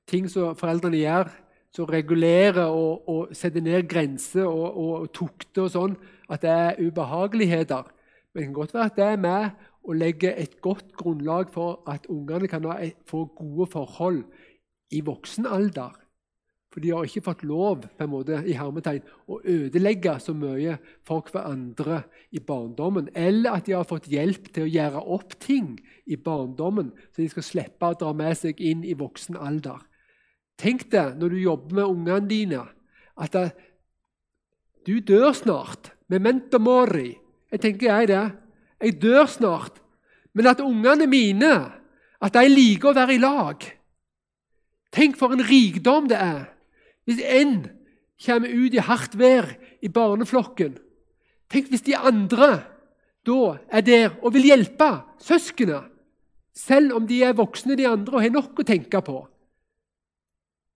ting 0.06 0.26
som 0.30 0.56
foreldrene 0.58 0.98
gjør, 0.98 1.28
som 1.72 1.88
regulerer 1.88 2.68
og, 2.68 3.08
og 3.08 3.36
setter 3.36 3.64
ned 3.64 3.88
grenser 3.88 4.44
og, 4.44 4.76
og, 4.76 4.92
og 5.00 5.12
tukter 5.16 5.66
og 5.66 5.72
sånn, 5.72 5.96
at 6.32 6.44
det 6.44 6.52
er 6.52 6.80
ubehageligheter. 6.82 7.88
Men 8.32 8.40
det 8.40 8.48
kan 8.48 8.58
godt 8.58 8.74
være 8.76 8.90
at 8.90 8.98
det 8.98 9.08
er 9.08 9.22
med 9.24 9.68
å 9.82 9.96
legge 9.96 10.34
et 10.38 10.60
godt 10.64 10.92
grunnlag 10.96 11.50
for 11.52 11.82
at 11.90 12.06
ungene 12.12 12.48
kan 12.48 12.68
få 13.08 13.24
gode 13.36 13.68
forhold 13.72 14.22
i 14.92 15.00
voksen 15.04 15.48
alder. 15.48 15.96
For 16.72 16.80
de 16.80 16.92
har 16.94 17.04
ikke 17.04 17.24
fått 17.26 17.42
lov 17.44 17.82
på 17.84 18.04
en 18.04 18.10
måte, 18.14 18.38
i 18.48 18.54
hermetegn, 18.56 19.04
å 19.28 19.42
ødelegge 19.44 20.14
så 20.24 20.32
mye 20.32 20.78
for 21.04 21.26
hverandre 21.28 22.00
i 22.32 22.40
barndommen. 22.40 23.10
Eller 23.12 23.58
at 23.58 23.68
de 23.68 23.74
har 23.76 23.88
fått 23.88 24.08
hjelp 24.08 24.48
til 24.54 24.64
å 24.64 24.72
gjøre 24.72 25.02
opp 25.18 25.36
ting 25.42 25.74
i 26.08 26.16
barndommen, 26.16 26.94
så 27.12 27.20
de 27.20 27.28
skal 27.32 27.44
slippe 27.44 27.90
å 27.92 27.98
dra 28.00 28.14
med 28.16 28.38
seg 28.40 28.60
inn 28.64 28.86
i 28.88 28.96
voksen 28.96 29.36
alder. 29.36 29.84
Tenk 30.60 30.88
deg 30.92 31.18
når 31.18 31.34
du 31.34 31.38
jobber 31.42 31.78
med 31.78 31.90
ungene 31.90 32.28
dine, 32.28 32.62
at 33.18 33.34
det, 33.34 33.50
du 34.86 34.98
dør 34.98 35.32
snart. 35.36 35.92
Memento 36.10 36.58
mori. 36.58 37.12
Jeg 37.52 37.60
tenker 37.62 37.86
jeg 37.86 38.08
det. 38.10 38.24
Jeg 38.82 38.98
dør 39.02 39.28
snart. 39.30 39.78
Men 40.34 40.48
at 40.50 40.60
ungene 40.64 41.06
mine 41.06 41.52
at 42.22 42.34
de 42.34 42.48
liker 42.50 42.90
å 42.90 42.96
være 42.96 43.16
i 43.16 43.22
lag. 43.22 43.64
Tenk 44.92 45.16
for 45.18 45.34
en 45.34 45.44
rikdom 45.46 46.10
det 46.10 46.18
er 46.20 46.42
hvis 47.08 47.22
en 47.24 47.64
kommer 48.22 48.52
ut 48.52 48.74
i 48.76 48.82
hardt 48.86 49.16
vær 49.18 49.48
i 49.82 49.90
barneflokken. 49.90 50.76
Tenk 51.50 51.72
hvis 51.72 51.82
de 51.86 51.96
andre 51.98 52.52
da 53.26 53.56
er 53.70 53.82
der 53.86 54.14
og 54.22 54.34
vil 54.36 54.46
hjelpe 54.50 54.90
søsknene, 55.22 55.80
selv 56.54 56.94
om 56.98 57.06
de 57.08 57.22
er 57.24 57.36
voksne, 57.38 57.74
de 57.78 57.86
andre, 57.88 58.14
og 58.14 58.22
har 58.22 58.34
nok 58.34 58.60
å 58.60 58.66
tenke 58.66 59.00
på 59.02 59.16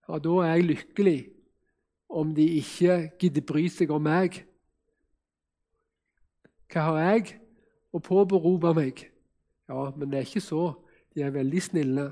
ja, 0.08 0.18
da 0.22 0.36
er 0.42 0.52
jeg 0.54 0.68
lykkelig 0.70 1.18
om 2.08 2.34
de 2.34 2.46
ikke 2.60 3.10
gidder 3.18 3.44
bry 3.46 3.66
seg 3.72 3.90
om 3.90 4.04
meg. 4.06 4.38
Hva 6.70 6.88
har 6.90 6.98
jeg 7.02 7.36
å 7.94 8.00
påberope 8.02 8.72
meg? 8.76 9.06
Ja, 9.66 9.90
men 9.96 10.10
det 10.10 10.20
er 10.20 10.28
ikke 10.28 10.44
så. 10.44 10.64
De 11.14 11.24
er 11.26 11.34
veldig 11.34 11.62
snille. 11.62 12.10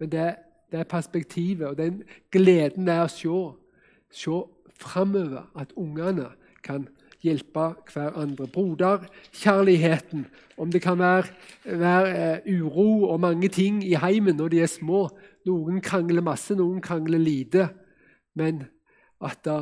Men 0.00 0.12
det, 0.12 0.28
det 0.72 0.80
er 0.80 0.90
perspektivet 0.90 1.68
og 1.68 1.78
den 1.78 2.02
gleden 2.32 2.88
det 2.88 2.96
er 2.96 3.06
å 3.06 3.12
se, 3.12 3.40
se 4.10 4.40
framover 4.80 5.46
at 5.58 5.74
ungene 5.78 6.30
kan 6.64 6.88
hjelpe 7.22 7.74
hverandre. 7.92 8.48
Broderkjærligheten, 8.50 10.26
om 10.56 10.72
det 10.72 10.82
kan 10.82 10.98
være, 10.98 11.28
være 11.64 12.40
uh, 12.46 12.60
uro 12.60 13.10
og 13.12 13.20
mange 13.20 13.48
ting 13.48 13.82
i 13.84 13.94
heimen 13.94 14.36
når 14.40 14.54
de 14.54 14.62
er 14.64 14.72
små, 14.72 15.08
noen 15.46 15.80
krangler 15.80 16.24
masse, 16.24 16.54
noen 16.54 16.80
krangler 16.84 17.18
lite. 17.18 17.68
Men 18.34 18.64
at 19.20 19.44
da 19.44 19.58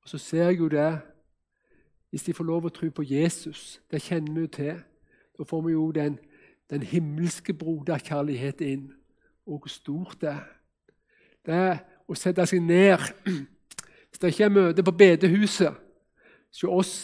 Og 0.00 0.08
Så 0.08 0.18
ser 0.18 0.44
jeg 0.44 0.58
jo 0.58 0.68
det 0.68 1.00
hvis 2.10 2.22
de 2.22 2.32
får 2.32 2.44
lov 2.44 2.64
å 2.64 2.72
tro 2.74 2.88
på 2.90 3.02
Jesus. 3.06 3.80
Det 3.90 4.02
kjenner 4.02 4.32
vi 4.32 4.40
jo 4.40 4.46
til. 4.46 4.78
Da 5.38 5.44
får 5.44 5.60
vi 5.66 5.72
jo 5.72 5.90
den, 5.92 6.18
den 6.70 6.82
himmelske 6.82 7.54
broderkjærlighet 7.54 8.60
inn. 8.60 8.92
Og 9.46 9.60
hvor 9.60 9.68
stort 9.68 10.16
det 10.20 10.28
er. 10.28 10.48
Det 11.46 11.54
er 11.54 11.78
å 12.08 12.16
sette 12.18 12.46
seg 12.46 12.62
ned 12.62 12.98
Hvis 14.10 14.18
det 14.18 14.32
ikke 14.32 14.44
er 14.44 14.56
møte 14.56 14.82
på 14.82 14.96
bedehuset 14.98 15.76
hos 16.50 16.64
oss, 16.66 16.94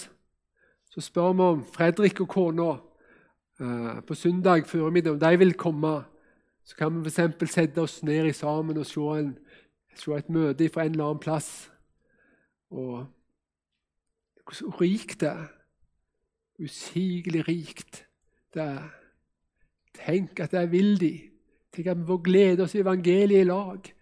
så 0.91 1.01
spør 1.01 1.33
vi 1.33 1.45
om 1.45 1.61
Fredrik 1.65 2.21
og 2.25 2.29
kona 2.29 2.71
eh, 3.61 4.01
på 4.03 4.15
søndag 4.15 4.67
formiddag 4.67 5.13
om 5.13 5.21
de 5.21 5.39
vil 5.39 5.55
komme. 5.55 5.93
Så 6.67 6.77
kan 6.77 7.05
vi 7.05 7.11
f.eks. 7.11 7.53
sette 7.53 7.83
oss 7.83 8.01
ned 8.03 8.33
sammen 8.35 8.79
og 8.79 8.87
se, 8.87 9.01
en, 9.01 9.37
se 9.95 10.15
et 10.17 10.31
møte 10.31 10.69
fra 10.69 10.85
en 10.85 10.97
eller 10.97 11.13
annen 11.13 11.23
plass. 11.23 11.71
Og 12.75 13.07
hvor 14.47 14.81
rikt 14.81 15.21
det 15.21 15.31
er. 15.31 15.47
Usigelig 16.59 17.49
rikt 17.49 18.03
det 18.55 18.63
er. 18.63 18.91
Tenk 19.97 20.41
at 20.41 20.53
jeg 20.53 20.71
vil 20.73 21.01
de. 21.01 21.13
Tenk 21.75 21.87
at 21.93 22.01
vi 22.01 22.09
får 22.09 22.23
glede 22.25 22.65
oss 22.65 22.75
i 22.75 22.83
evangeliet 22.83 23.45
i 23.45 23.49
lag. 23.49 23.93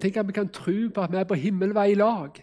Tenk 0.00 0.16
at 0.16 0.26
vi 0.26 0.32
kan 0.32 0.48
tro 0.48 0.76
på 0.94 1.02
at 1.02 1.12
vi 1.12 1.16
er 1.20 1.28
på 1.28 1.38
himmelvei 1.38 1.90
i 1.92 1.98
lag. 1.98 2.42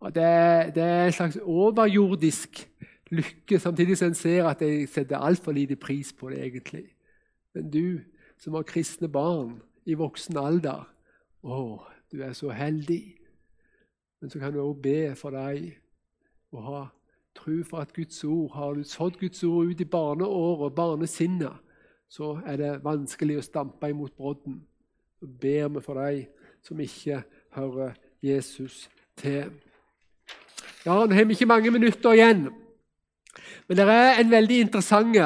Og 0.00 0.14
det, 0.14 0.74
det 0.74 0.82
er 0.82 1.06
en 1.06 1.12
slags 1.12 1.38
overjordisk 1.42 2.68
lykke, 3.10 3.58
samtidig 3.58 3.96
som 3.98 4.08
en 4.12 4.18
ser 4.18 4.48
at 4.48 4.60
jeg 4.62 4.88
setter 4.88 5.18
altfor 5.18 5.52
lite 5.52 5.76
pris 5.76 6.12
på 6.12 6.30
det. 6.30 6.44
egentlig. 6.44 6.84
Men 7.54 7.70
du 7.70 8.00
som 8.38 8.54
har 8.54 8.66
kristne 8.68 9.08
barn 9.08 9.56
i 9.86 9.94
voksen 9.94 10.36
alder 10.40 10.84
Å, 11.46 11.58
du 12.10 12.22
er 12.24 12.32
så 12.34 12.50
heldig. 12.50 13.14
Men 14.20 14.30
så 14.32 14.40
kan 14.42 14.54
du 14.54 14.58
òg 14.64 14.80
be 14.82 15.14
for 15.14 15.36
deg 15.36 15.76
og 16.50 16.62
ha 16.64 16.80
tro 17.36 17.60
for 17.68 17.84
at 17.84 17.92
Guds 17.94 18.24
ord 18.24 18.50
Har 18.54 18.74
du 18.74 18.82
sådd 18.82 19.18
Guds 19.20 19.44
ord 19.44 19.70
ut 19.70 19.80
i 19.80 19.84
barneåret, 19.84 20.74
barnesinnet, 20.74 21.62
så 22.08 22.40
er 22.46 22.56
det 22.56 22.72
vanskelig 22.84 23.38
å 23.38 23.44
stampe 23.44 23.90
imot 23.90 24.14
brodden. 24.16 24.60
Så 25.20 25.26
ber 25.26 25.68
vi 25.74 25.82
for 25.84 26.00
deg 26.00 26.26
som 26.66 26.80
ikke 26.80 27.22
hører 27.54 27.94
Jesus 28.22 28.86
til. 29.18 29.50
Ja, 30.86 31.04
Nå 31.06 31.14
har 31.14 31.24
vi 31.24 31.34
ikke 31.34 31.50
mange 31.50 31.70
minutter 31.70 32.14
igjen, 32.14 32.48
men 33.66 33.76
det 33.76 33.86
er 33.90 34.20
en 34.20 34.30
veldig 34.30 34.60
interessant 34.60 35.16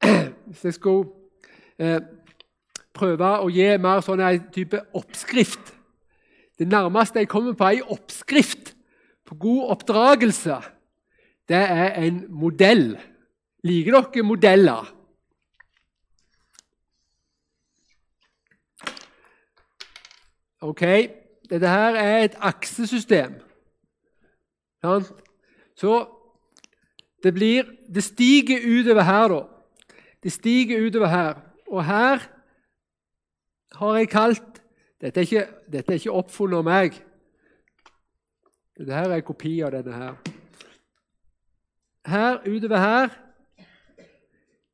Hvis 0.50 0.64
jeg 0.64 0.74
skulle 0.74 1.19
eh, 1.80 2.00
prøve 2.94 3.30
å 3.40 3.48
gi 3.52 3.68
mer 3.80 4.02
sånn 4.04 4.22
en 4.24 4.50
type 4.52 4.80
oppskrift 4.98 5.72
Det 6.58 6.68
nærmeste 6.68 7.22
jeg 7.22 7.30
kommer 7.32 7.56
på 7.56 7.70
ei 7.70 7.80
oppskrift 7.80 8.74
på 9.30 9.36
god 9.40 9.70
oppdragelse, 9.76 10.56
det 11.48 11.56
er 11.56 11.92
en 12.02 12.24
modell. 12.34 12.96
Liker 13.62 13.94
dere 13.94 14.24
modeller? 14.26 14.88
Ok, 20.60 20.82
dette 21.50 21.68
her 21.68 21.94
er 21.96 22.24
et 22.24 22.36
aksesystem. 22.36 23.38
Så 25.76 25.94
det 27.22 27.34
blir 27.34 27.64
Det 27.94 28.04
stiger 28.04 28.58
utover 28.66 29.02
her, 29.02 29.28
da. 29.28 29.42
Det 30.22 30.32
stiger 30.32 30.86
utover 30.86 31.06
her. 31.06 31.49
Og 31.70 31.84
her 31.86 32.26
har 33.78 33.96
jeg 33.98 34.10
kalt 34.10 34.58
Dette 35.00 35.22
er 35.22 35.24
ikke, 35.24 35.92
ikke 35.96 36.12
oppfunnet 36.12 36.58
av 36.60 36.66
meg. 36.66 36.96
Dette 38.76 38.92
her 38.92 39.06
er 39.08 39.22
en 39.22 39.24
kopi 39.24 39.54
av 39.64 39.70
denne 39.72 39.96
her. 39.96 40.18
Her, 42.04 42.36
utover 42.44 42.82
her 42.82 43.14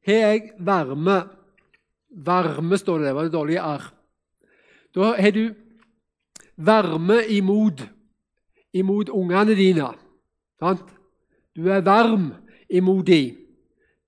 har 0.09 0.19
jeg 0.19 0.49
varme. 0.59 1.21
Varme, 2.27 2.79
står 2.79 2.99
det. 2.99 3.07
Det 3.07 3.15
var 3.15 3.29
det 3.29 3.35
dårlige 3.37 3.63
arr. 3.63 3.87
Da 4.99 5.13
har 5.15 5.31
du 5.37 5.55
varme 6.57 7.21
imot, 7.37 7.85
imot 8.75 9.15
ungene 9.15 9.55
dine. 9.55 9.93
Sant? 10.59 10.91
Du 11.55 11.71
er 11.71 11.87
varm 11.87 12.33
imot 12.67 13.07
dem. 13.07 13.39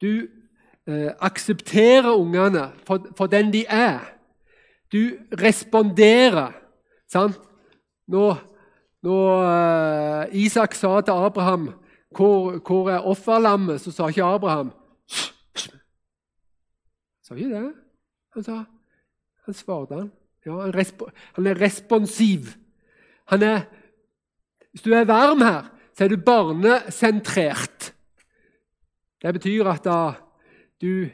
Du 0.02 0.26
eh, 0.88 1.10
aksepterer 1.20 2.16
ungene 2.16 2.70
for, 2.86 3.04
for, 3.16 3.26
den 3.26 3.52
de 3.52 3.64
er. 3.68 4.00
Du 4.92 5.18
responderer. 5.32 6.52
Sant? 7.08 7.36
Når, 8.08 8.40
når 9.04 9.44
eh, 9.44 10.44
Isak 10.44 10.74
sa 10.74 11.00
til 11.00 11.12
Abraham 11.12 11.70
hvor, 12.16 12.56
hvor 12.64 12.88
er 12.90 13.04
offerlammet, 13.04 13.80
så 13.80 13.92
sa 13.92 14.08
ikke 14.08 14.24
Abraham 14.24 14.72
Sa 17.22 17.36
ikke 17.36 17.52
det? 17.52 17.72
Han 18.34 18.44
sa 18.44 18.64
Han 19.44 19.54
svarte 19.54 19.94
han. 19.94 20.08
Ja, 20.44 20.56
han, 20.60 20.72
han 21.36 21.46
er 21.46 21.60
responsiv. 21.60 22.48
Han 23.28 23.42
er 23.42 23.60
Hvis 24.72 24.82
du 24.82 24.92
er 24.92 25.04
varm 25.08 25.40
her, 25.40 25.68
så 25.96 26.04
er 26.04 26.08
du 26.08 26.20
barnesentrert. 26.20 27.92
Det 29.22 29.32
betyr 29.34 29.66
at 29.66 29.84
da 29.84 30.12
du, 30.82 31.08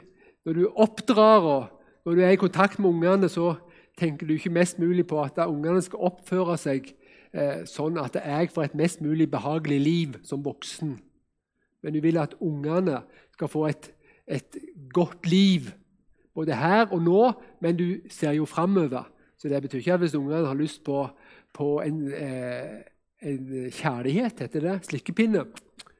når 0.45 0.53
du 0.53 0.67
oppdrar 0.75 1.45
og 1.45 1.71
når 2.05 2.15
du 2.15 2.21
er 2.21 2.35
i 2.35 2.41
kontakt 2.41 2.79
med 2.79 2.89
ungene, 2.89 3.29
så 3.29 3.55
tenker 3.97 4.27
du 4.27 4.35
ikke 4.35 4.53
mest 4.53 4.79
mulig 4.79 5.07
på 5.07 5.21
at 5.23 5.39
ungene 5.47 5.81
skal 5.81 6.11
oppføre 6.11 6.57
seg 6.61 6.91
eh, 7.33 7.63
sånn 7.69 7.97
at 8.01 8.17
jeg 8.19 8.51
får 8.53 8.69
et 8.69 8.77
mest 8.77 9.01
mulig 9.01 9.29
behagelig 9.31 9.79
liv 9.81 10.17
som 10.27 10.43
voksen. 10.45 10.95
Men 11.81 11.95
du 11.95 12.01
vil 12.03 12.19
at 12.21 12.35
ungene 12.43 13.01
skal 13.33 13.49
få 13.51 13.65
et, 13.69 13.91
et 14.27 14.57
godt 14.93 15.27
liv, 15.29 15.71
både 16.35 16.57
her 16.57 16.89
og 16.91 17.01
nå, 17.05 17.21
men 17.63 17.77
du 17.79 17.87
ser 18.11 18.35
jo 18.35 18.47
framover. 18.49 19.07
Så 19.37 19.49
det 19.49 19.61
betyr 19.63 19.81
ikke 19.81 19.95
at 19.95 20.03
hvis 20.03 20.17
ungene 20.17 20.47
har 20.47 20.57
lyst 20.59 20.83
på, 20.83 21.05
på 21.55 21.79
en, 21.81 22.01
eh, 22.13 22.81
en, 23.21 23.51
kjærlighet, 23.71 24.41
heter 24.45 24.63
det, 24.67 24.79
slikkepinne, 24.89 25.45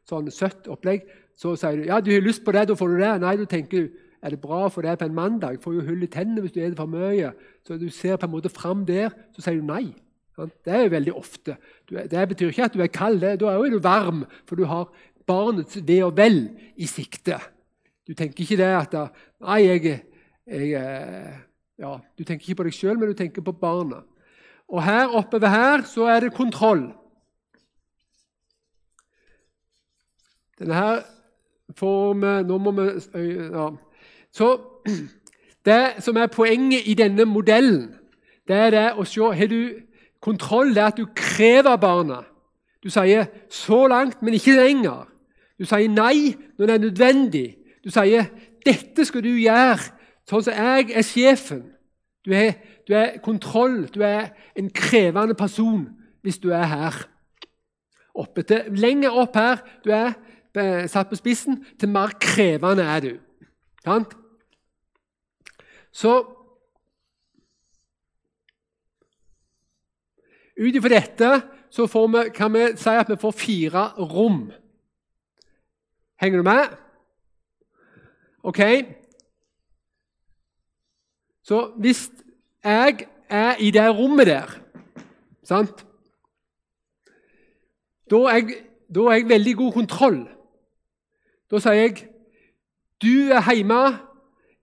sånn 0.05 0.30
søtt 0.34 0.68
opplegg, 0.72 1.07
så 1.36 1.53
sier 1.59 1.81
du 1.81 1.88
ja, 1.89 1.99
du 1.99 2.11
har 2.13 2.23
lyst 2.23 2.45
på 2.45 2.53
det, 2.55 2.67
da 2.69 2.77
får 2.79 2.93
du 2.93 2.99
det. 3.01 3.13
Nei, 3.23 3.36
du 3.39 3.45
tenker 3.49 3.89
er 4.25 4.33
det 4.33 4.41
bra 4.41 4.65
for 4.73 4.81
det 4.81 4.95
på 4.97 5.05
en 5.05 5.13
mandag? 5.13 5.59
Får 5.61 5.75
jo 5.75 5.83
hull 5.86 6.03
i 6.03 6.09
tennene 6.09 6.41
hvis 6.41 6.55
du 6.55 6.59
spiser 6.59 6.77
for 6.79 6.89
mye. 6.89 7.29
Så 7.67 7.77
du 7.77 7.89
ser 7.93 8.17
på 8.17 8.25
en 8.25 8.33
måte 8.33 8.49
fram 8.49 8.86
der, 8.88 9.11
så 9.36 9.43
sier 9.45 9.59
du 9.59 9.67
nei. 9.67 9.91
Det 10.36 10.71
er 10.73 10.81
jo 10.83 10.93
veldig 10.95 11.13
ofte. 11.15 11.57
Det 11.88 12.23
betyr 12.31 12.49
ikke 12.49 12.65
at 12.65 12.73
du 12.73 12.81
er 12.83 12.91
kald, 12.91 13.21
da 13.21 13.51
er 13.51 13.69
du 13.69 13.77
varm, 13.79 14.25
for 14.47 14.57
du 14.57 14.65
har 14.67 14.89
barnets 15.27 15.77
ve 15.88 15.99
og 16.03 16.17
vel 16.17 16.41
i 16.75 16.89
sikte. 16.89 17.38
Du 18.07 18.13
tenker 18.13 18.43
ikke 18.43 18.59
det 18.59 18.73
at 18.73 18.97
Nei, 19.45 19.61
jeg, 19.65 20.01
jeg 20.49 20.73
eh, 20.79 21.31
ja, 21.77 21.95
Du 22.17 22.23
tenker 22.23 22.45
ikke 22.45 22.63
på 22.63 22.67
deg 22.67 22.75
sjøl, 22.75 22.97
men 22.97 23.11
du 23.11 23.17
tenker 23.17 23.45
på 23.45 23.53
barna. 23.53 24.01
Og 24.67 24.81
her 24.83 25.13
oppover 25.13 25.53
her 25.53 25.86
så 25.86 26.09
er 26.09 26.25
det 26.25 26.33
kontroll. 26.33 26.88
Denne 30.59 30.73
her 30.73 31.03
får 31.78 32.13
vi 32.13 32.34
Nå 32.47 32.57
må 32.57 32.71
vi 32.71 32.88
ja. 33.51 33.69
Så 34.32 34.59
det 35.65 35.82
som 35.99 36.17
er 36.17 36.28
poenget 36.28 36.86
i 36.86 36.93
denne 36.93 37.26
modellen, 37.26 37.95
det 38.47 38.55
er 38.55 38.69
det 38.69 38.88
å 38.97 39.05
se 39.05 39.34
Har 39.34 39.47
du 39.47 39.82
kontroll? 40.21 40.73
Det 40.76 40.82
er 40.82 40.88
at 40.93 40.97
du 40.97 41.05
krever 41.15 41.76
barna. 41.76 42.23
Du 42.84 42.89
sier 42.89 43.26
'så 43.49 43.88
langt, 43.88 44.21
men 44.21 44.34
ikke 44.34 44.55
lenger'. 44.55 45.07
Du 45.59 45.65
sier 45.65 45.89
nei 45.89 46.36
når 46.57 46.65
det 46.65 46.76
er 46.76 46.80
nødvendig. 46.80 47.55
Du 47.84 47.89
sier 47.89 48.26
'dette 48.65 49.05
skal 49.05 49.23
du 49.23 49.30
gjøre 49.30 49.95
Sånn 50.30 50.43
som 50.43 50.53
jeg 50.57 50.89
er 50.97 51.05
sjefen. 51.05 51.65
Du 52.26 52.34
er, 52.34 52.55
du 52.88 52.93
er 52.97 53.19
kontroll. 53.21 53.86
Du 53.93 54.01
er 54.01 54.34
en 54.57 54.71
krevende 54.73 55.36
person 55.38 55.86
hvis 56.26 56.39
du 56.41 56.49
er 56.49 56.65
her. 56.65 56.95
Oppe 58.15 58.41
til, 58.47 58.63
lenger 58.73 59.13
opp 59.13 59.36
her 59.36 59.61
du 59.84 59.91
er 59.93 60.15
satt 60.88 61.10
på 61.10 61.18
spissen, 61.20 61.66
til 61.80 61.89
mer 61.89 62.16
krevende 62.22 62.84
er 62.84 62.99
du. 63.03 63.12
Sant? 63.84 64.16
Så 65.91 66.16
Ut 70.56 70.76
ifra 70.76 70.88
dette 70.88 71.30
så 71.68 71.84
vi, 71.84 72.30
kan 72.32 72.53
vi 72.53 72.78
si 72.80 72.89
at 72.89 73.10
vi 73.12 73.18
får 73.20 73.32
fire 73.36 73.82
rom. 73.99 74.51
Henger 76.22 76.38
du 76.38 76.43
med? 76.47 76.78
Ok, 78.43 78.62
så 81.43 81.72
hvis 81.78 82.12
jeg 82.64 83.08
er 83.30 83.56
i 83.60 83.72
det 83.72 83.89
rommet 83.97 84.28
der 84.28 84.53
sant? 85.43 85.86
Da 88.10 88.22
er 88.32 89.14
jeg 89.18 89.30
veldig 89.30 89.56
god 89.56 89.72
kontroll. 89.74 90.34
Da 91.51 91.61
sier 91.61 91.79
jeg 91.79 92.03
du 93.03 93.31
er 93.35 93.43
hjemme 93.53 93.81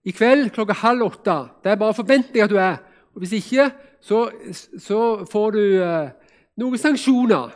i 0.03 0.11
kveld 0.11 0.49
klokka 0.55 0.75
halv 0.81 1.05
åtte. 1.05 1.35
Det 1.63 1.71
er 1.71 1.79
bare 1.79 1.95
forventning 1.95 2.43
at 2.43 2.51
du 2.51 2.57
er. 2.57 2.79
Og 3.13 3.21
Hvis 3.21 3.35
ikke, 3.37 3.69
så, 4.01 4.29
så 4.79 5.25
får 5.31 5.51
du 5.51 5.59
eh, 5.83 6.09
noen 6.59 6.81
sanksjoner. 6.81 7.53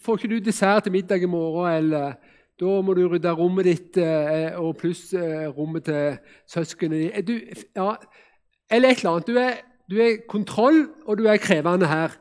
Får 0.00 0.18
ikke 0.18 0.30
du 0.30 0.38
dessert 0.38 0.86
til 0.86 0.94
middag 0.94 1.22
i 1.22 1.28
morgen, 1.28 1.72
eller 1.74 2.14
da 2.60 2.76
må 2.84 2.94
du 2.94 3.02
rydde 3.10 3.32
rommet 3.34 3.66
ditt 3.66 3.98
eh, 3.98 4.54
og 4.60 4.76
pluss 4.78 5.10
eh, 5.18 5.48
rommet 5.50 5.88
til 5.88 6.18
søsknene 6.46 7.10
dine 7.26 7.56
ja, 7.74 7.96
Eller 8.70 8.92
et 8.92 9.02
eller 9.02 9.10
annet. 9.10 9.26
Du 9.26 9.38
er, 9.40 9.58
du 9.90 9.98
er 10.00 10.22
kontroll, 10.28 10.86
og 11.04 11.18
du 11.18 11.26
er 11.26 11.42
krevende 11.42 11.90
her. 11.90 12.14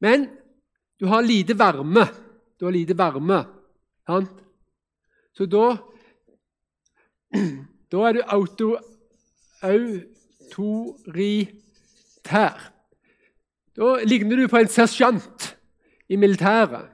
Men 0.00 0.30
du 1.00 1.06
har 1.06 1.20
lite 1.22 1.58
varme. 1.58 2.08
Du 2.58 2.64
har 2.64 2.72
lite 2.72 2.96
varme. 2.98 3.44
Sant? 4.08 4.43
Så 5.36 5.46
da 5.46 5.76
Da 7.90 7.98
er 8.08 8.12
du 8.12 8.20
auto, 8.26 8.76
autoritær. 9.62 11.50
Da 13.76 13.96
ligner 14.04 14.36
du 14.36 14.48
på 14.48 14.56
en 14.58 14.68
sersjant 14.68 15.56
i 16.08 16.16
militæret. 16.16 16.88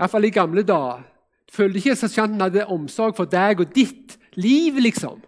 Iallfall 0.00 0.24
i 0.24 0.30
gamle 0.30 0.62
dager. 0.62 1.02
Du 1.48 1.52
Følte 1.56 1.76
ikke 1.76 1.96
sersjanten 1.96 2.40
hadde 2.40 2.66
omsorg 2.72 3.16
for 3.16 3.24
deg 3.28 3.60
og 3.60 3.74
ditt 3.76 4.18
liv, 4.40 4.72
liksom. 4.80 5.22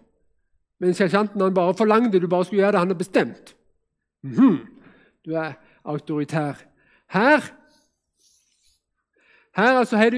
Men 0.81 0.93
sersjanten 0.97 1.41
han 1.41 1.53
bare 1.53 1.77
forlangte 1.77 2.19
du 2.19 2.27
bare 2.27 2.45
skulle 2.45 2.61
gjøre 2.63 2.71
det 2.71 2.79
han 2.79 2.87
hadde 2.87 2.97
bestemt. 2.97 3.55
Mm 4.23 4.31
-hmm. 4.31 4.57
Du 5.25 5.33
er 5.33 5.53
autoritær. 5.85 6.53
Her 7.09 7.39
her 9.55 9.77
altså 9.79 9.97
har 9.97 10.09
du 10.09 10.17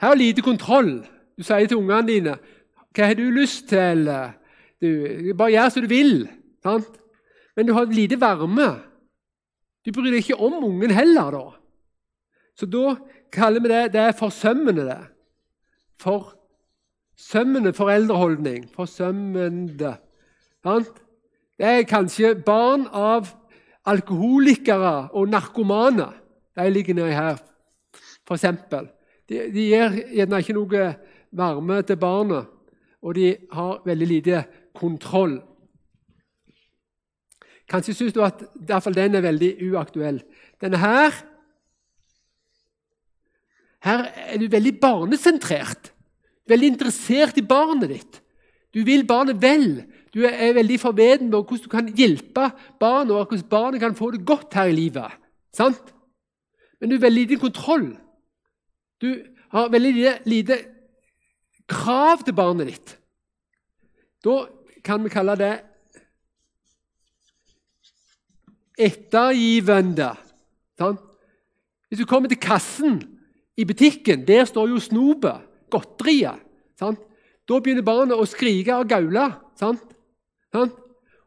her 0.00 0.10
er 0.10 0.14
lite 0.14 0.42
kontroll. 0.42 1.06
Du 1.42 1.46
sier 1.48 1.66
til 1.66 1.80
ungene 1.80 2.06
dine 2.06 2.36
hva 2.92 3.08
har 3.08 3.16
du 3.18 3.24
lyst 3.32 3.70
til? 3.72 4.04
Du, 4.78 5.32
bare 5.34 5.54
gjør 5.54 5.70
som 5.72 5.82
du 5.82 5.88
vil. 5.90 6.26
Sant? 6.62 6.98
Men 7.56 7.66
du 7.66 7.72
har 7.74 7.88
lite 7.88 8.18
varme. 8.20 8.68
Du 9.82 9.90
bryr 9.90 10.12
deg 10.12 10.20
ikke 10.20 10.36
om 10.38 10.60
ungen 10.60 10.92
heller, 10.94 11.32
da. 11.34 11.42
Så 12.54 12.68
da 12.70 12.94
kaller 13.32 13.64
vi 13.64 13.72
det 13.72 13.80
det 13.94 14.02
er 14.04 14.14
forsømmende. 14.14 14.84
det. 14.86 15.00
Forsømmende 16.04 17.72
foreldreholdning. 17.72 18.68
Forsømmende. 18.76 19.96
Det 20.62 21.66
er 21.66 21.88
kanskje 21.88 22.34
barn 22.44 22.86
av 22.92 23.32
alkoholikere 23.88 25.08
og 25.10 25.32
narkomane. 25.32 26.12
De 26.54 26.68
ligger 26.70 26.94
nedi 26.94 27.16
her, 27.16 27.40
f.eks. 28.28 28.44
De, 28.70 29.40
de 29.48 29.64
gir 29.64 29.96
gjerne 30.12 30.42
ikke 30.44 30.58
noe 30.60 30.92
varme 31.32 31.82
til 31.82 31.96
barnet, 31.96 32.46
og 33.02 33.14
de 33.14 33.36
har 33.52 33.82
veldig 33.86 34.06
lite 34.06 34.44
kontroll. 34.74 35.40
Kanskje 37.68 37.94
syns 37.96 38.14
du 38.14 38.22
at 38.24 38.42
den 38.54 39.16
er 39.16 39.24
veldig 39.24 39.52
uaktuell. 39.70 40.22
Denne 40.60 40.80
her 40.82 41.12
Her 43.82 44.04
er 44.14 44.38
du 44.38 44.46
veldig 44.46 44.78
barnesentrert. 44.78 45.88
Veldig 46.46 46.68
interessert 46.70 47.38
i 47.38 47.42
barnet 47.42 47.90
ditt. 47.90 48.20
Du 48.70 48.84
vil 48.86 49.02
barnet 49.06 49.40
vel. 49.42 49.82
Du 50.14 50.22
er 50.22 50.54
veldig 50.54 50.78
forveden 50.78 51.32
på 51.32 51.40
hvordan 51.42 51.64
du 51.64 51.68
kan 51.72 51.88
hjelpe 51.90 52.44
barnet, 52.78 53.10
og 53.10 53.26
hvordan 53.26 53.48
barnet 53.50 53.80
kan 53.82 53.96
få 53.98 54.12
det 54.14 54.22
godt 54.26 54.54
her 54.54 54.70
i 54.70 54.76
livet. 54.76 55.10
Sant? 55.50 55.82
Men 56.80 56.90
du 56.90 56.94
er 56.94 57.02
veldig 57.08 57.24
liten 57.24 57.42
kontroll. 57.42 57.88
Du 59.02 59.18
har 59.50 59.68
veldig 59.68 60.14
lite 60.30 60.58
krav 61.70 62.24
til 62.24 62.36
barnet 62.36 62.70
ditt. 62.72 62.96
Da 64.24 64.46
kan 64.84 65.02
vi 65.04 65.12
kalle 65.12 65.36
det 65.38 65.52
ettergivende. 68.82 70.12
Sånn? 70.80 70.98
Hvis 71.90 72.00
du 72.00 72.08
kommer 72.08 72.30
til 72.30 72.40
kassen 72.40 73.00
i 73.58 73.66
butikken, 73.68 74.24
der 74.26 74.46
står 74.48 74.70
jo 74.72 74.80
snopet, 74.80 75.44
godteriet. 75.72 76.40
Sånn? 76.80 76.96
Da 77.48 77.58
begynner 77.60 77.84
barnet 77.84 78.18
å 78.18 78.28
skrike 78.28 78.78
og 78.80 78.88
gaule. 78.90 79.28
Sånn? 79.60 79.78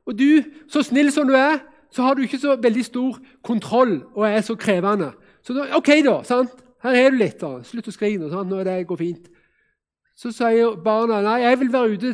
Og 0.06 0.18
du, 0.18 0.44
så 0.72 0.84
snill 0.86 1.12
som 1.14 1.30
du 1.30 1.36
er, 1.38 1.62
så 1.94 2.04
har 2.06 2.18
du 2.18 2.26
ikke 2.26 2.42
så 2.42 2.58
veldig 2.60 2.84
stor 2.86 3.20
kontroll 3.46 3.98
og 4.16 4.26
er 4.28 4.42
så 4.46 4.58
krevende. 4.60 5.14
Så 5.46 5.56
da, 5.56 5.70
OK, 5.78 5.92
da. 6.06 6.20
Her 6.86 6.98
er 7.00 7.14
du 7.14 7.20
litt. 7.22 7.40
da. 7.42 7.62
Slutt 7.66 7.88
å 7.90 7.94
skrike? 7.94 8.28
Nå 8.28 8.60
er 8.60 8.68
det 8.68 8.80
går 8.90 9.00
fint. 9.00 9.30
Så 10.16 10.32
sier 10.32 10.78
barna 10.84 11.20
nei, 11.24 11.40
jeg 11.44 11.60
vil 11.60 11.72
være 11.74 11.96
ute 11.96 12.12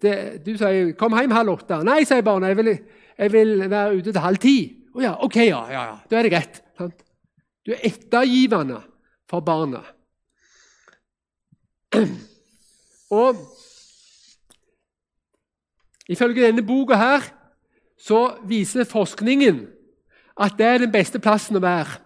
det, 0.00 0.46
Du 0.46 0.56
sier 0.56 0.92
'kom 0.92 1.12
hjem 1.12 1.30
halv 1.30 1.58
åtte'. 1.58 1.82
Nei, 1.84 2.04
sier 2.04 2.22
barna. 2.22 2.46
Jeg 2.46 2.56
vil, 2.56 2.78
jeg 3.18 3.32
vil 3.32 3.70
være 3.70 3.96
ute 3.96 4.12
til 4.12 4.20
halv 4.20 4.36
ti. 4.36 4.76
Å 4.94 5.00
ja, 5.00 5.16
ok, 5.22 5.36
ja, 5.36 5.66
ja, 5.70 5.82
ja. 5.84 5.98
Da 6.10 6.18
er 6.18 6.22
det 6.22 6.32
greit. 6.32 6.62
Sant? 6.78 7.02
Du 7.66 7.72
er 7.72 7.82
ettergivende 7.84 8.82
for 9.28 9.40
barna. 9.40 9.82
Og 13.10 13.36
ifølge 16.08 16.46
denne 16.46 16.66
boka 16.66 16.94
her 16.94 17.20
så 18.00 18.38
viser 18.48 18.84
forskningen 18.88 19.68
at 20.40 20.56
det 20.58 20.66
er 20.66 20.78
den 20.78 20.92
beste 20.92 21.20
plassen 21.20 21.58
å 21.58 21.62
være. 21.62 22.00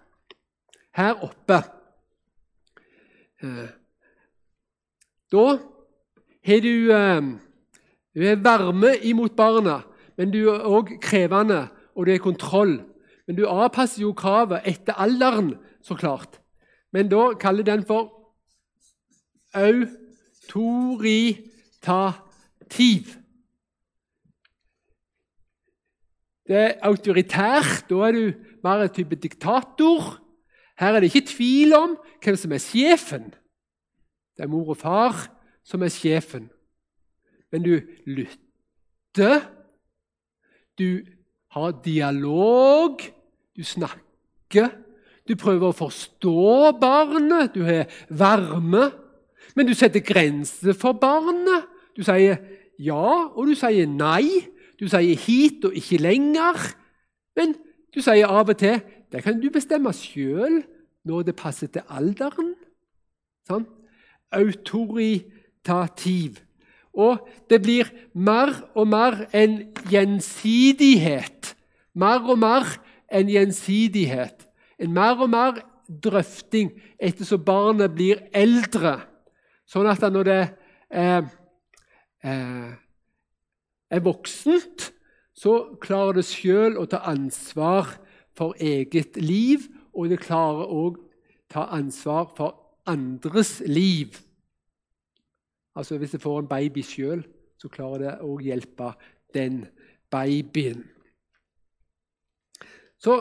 Her 0.94 1.22
oppe. 1.22 1.62
Da 5.34 5.58
har 6.46 6.62
du, 6.62 6.76
eh, 6.94 7.22
du 8.14 8.22
er 8.22 8.42
varme 8.44 8.94
imot 9.02 9.34
barna 9.36 9.82
men 10.18 10.30
du 10.30 10.44
er 10.50 10.62
òg 10.66 10.92
krevende, 11.02 11.68
og 11.94 12.06
du 12.06 12.12
er 12.14 12.22
kontroll. 12.22 12.82
Men 13.26 13.36
du 13.38 13.46
avpasser 13.48 14.02
jo 14.04 14.12
kravet 14.16 14.60
etter 14.68 14.94
alderen, 15.00 15.54
så 15.82 15.94
klart. 15.98 16.40
Men 16.92 17.08
da 17.10 17.32
kaller 17.40 17.64
den 17.66 17.84
for 17.86 18.10
autoritativ. 19.54 21.42
Det 26.44 26.56
er 26.60 26.78
autoritært. 26.84 27.88
Da 27.88 27.94
er 28.06 28.12
du 28.12 28.32
mer 28.62 28.82
en 28.84 28.88
type 28.92 29.16
diktator. 29.16 30.20
Her 30.78 30.94
er 30.94 31.00
det 31.00 31.14
ikke 31.14 31.32
tvil 31.32 31.74
om 31.74 31.96
hvem 32.22 32.36
som 32.36 32.52
er 32.52 32.62
sjefen. 32.62 33.34
Det 34.34 34.44
er 34.44 34.50
mor 34.50 34.74
og 34.74 34.78
far 34.80 35.26
som 35.64 35.82
er 35.82 35.92
sjefen. 35.94 36.48
Men 37.52 37.62
du 37.62 37.78
lytter 38.06 39.44
du 40.78 41.04
har 41.54 41.70
dialog, 41.84 42.98
du 43.56 43.62
snakker. 43.62 44.72
Du 45.28 45.36
prøver 45.38 45.70
å 45.70 45.76
forstå 45.76 46.74
barnet, 46.80 47.54
du 47.54 47.62
har 47.64 47.86
varme. 48.10 48.90
Men 49.54 49.68
du 49.68 49.74
setter 49.76 50.02
grenser 50.04 50.74
for 50.76 50.98
barnet. 50.98 51.68
Du 51.94 52.02
sier 52.02 52.40
ja, 52.82 53.30
og 53.30 53.46
du 53.46 53.54
sier 53.54 53.86
nei. 53.86 54.50
Du 54.80 54.88
sier 54.90 55.14
hit 55.26 55.64
og 55.64 55.78
ikke 55.78 56.02
lenger. 56.02 56.58
Men 57.38 57.54
du 57.94 58.02
sier 58.02 58.26
av 58.26 58.50
og 58.50 58.58
til 58.58 58.80
det 59.14 59.22
kan 59.22 59.38
du 59.38 59.46
bestemme 59.54 59.92
sjøl 59.94 60.64
når 61.06 61.28
det 61.28 61.36
passer 61.38 61.70
til 61.70 61.86
alderen. 61.86 62.56
Sånn? 63.46 63.66
Autoritativ. 64.34 66.40
Og 66.94 67.28
det 67.50 67.62
blir 67.62 67.90
mer 68.14 68.54
og 68.74 68.88
mer 68.88 69.26
en 69.34 69.72
gjensidighet. 69.90 71.56
Mer 71.94 72.30
og 72.30 72.38
mer 72.38 72.66
en 73.10 73.30
gjensidighet. 73.30 74.46
En 74.78 74.94
mer 74.94 75.22
og 75.22 75.30
mer 75.30 75.62
drøfting 75.88 76.72
ettersom 76.98 77.42
barnet 77.44 77.94
blir 77.94 78.22
eldre. 78.34 79.00
Sånn 79.66 79.88
at 79.90 80.04
når 80.12 80.28
det 80.28 80.42
er, 80.90 81.26
eh, 82.22 82.72
er 83.90 84.00
voksent, 84.00 84.92
så 85.34 85.76
klarer 85.82 86.20
det 86.20 86.28
sjøl 86.30 86.78
å 86.78 86.86
ta 86.86 87.02
ansvar 87.10 87.98
for 88.34 88.54
eget 88.58 89.16
liv, 89.16 89.66
og 89.94 90.08
det 90.08 90.22
klarer 90.22 90.70
òg 90.70 90.98
ta 91.50 91.66
ansvar 91.74 92.30
for 92.36 92.54
andres 92.86 93.60
liv. 93.66 94.14
Altså 95.74 95.98
Hvis 95.98 96.12
jeg 96.12 96.20
får 96.20 96.38
en 96.38 96.48
baby 96.48 96.82
sjøl, 96.82 97.24
så 97.58 97.68
klarer 97.68 97.98
det 97.98 98.14
å 98.22 98.38
hjelpe 98.42 98.92
den 99.34 99.64
babyen. 100.10 100.84
Så 102.98 103.18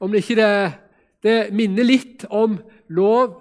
om 0.00 0.12
det 0.12 0.24
ikke 0.24 0.40
det, 0.40 0.72
det 1.22 1.38
minner 1.54 1.86
litt 1.86 2.24
om 2.30 2.58
lov 2.88 3.40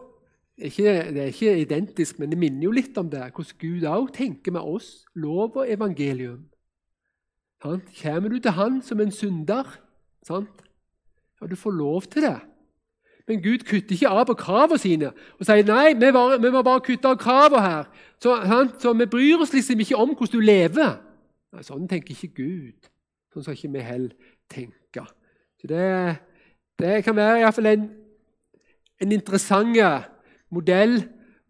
ikke, 0.58 0.84
Det 0.84 1.18
er 1.18 1.32
ikke 1.32 1.58
identisk, 1.58 2.20
men 2.20 2.30
det 2.30 2.38
minner 2.38 2.64
jo 2.64 2.72
litt 2.72 2.98
om 2.98 3.10
det. 3.10 3.24
Hvordan 3.34 3.58
Gud 3.60 3.86
òg 3.90 4.12
tenker 4.14 4.54
med 4.54 4.62
oss, 4.62 5.06
lov 5.16 5.58
og 5.58 5.70
evangelium. 5.70 6.44
Sant? 7.64 7.90
Kommer 8.02 8.30
du 8.30 8.40
til 8.40 8.52
Han 8.52 8.82
som 8.82 9.02
en 9.02 9.12
synder, 9.12 9.80
sant? 10.22 10.62
ja, 11.42 11.48
du 11.48 11.56
får 11.56 11.72
lov 11.72 12.02
til 12.02 12.22
det. 12.22 12.40
Men 13.28 13.40
Gud 13.44 13.64
kutter 13.64 13.96
ikke 13.96 14.12
av 14.12 14.26
på 14.28 14.36
kravene 14.36 14.82
sine 14.82 15.14
og 15.14 15.48
sier 15.48 15.64
nei, 15.68 15.94
vi, 15.96 16.10
var, 16.12 16.36
vi 16.44 16.52
må 16.52 16.64
bare 16.66 16.84
kutte 16.84 17.14
av 17.14 17.20
kravene 17.22 17.64
her. 17.64 17.90
Så, 18.20 18.36
så, 18.82 18.92
vi 19.00 19.08
bryr 19.08 19.44
oss 19.44 19.54
liksom 19.56 19.80
ikke 19.80 20.00
om 20.00 20.12
hvordan 20.12 20.34
du 20.34 20.44
lever. 20.44 20.98
Nei, 21.54 21.64
sånn 21.64 21.88
tenker 21.88 22.16
ikke 22.16 22.44
Gud. 22.44 22.90
Sånn 23.32 23.46
skal 23.46 23.56
ikke 23.58 23.72
vi 23.78 23.86
heller 23.88 24.36
tenke. 24.52 25.06
Så 25.62 25.70
det, 25.72 25.88
det 26.82 27.00
kan 27.06 27.16
være 27.16 27.42
iallfall 27.42 27.72
en, 27.72 27.88
en 29.04 29.16
interessant 29.16 29.80
modell, 30.54 31.00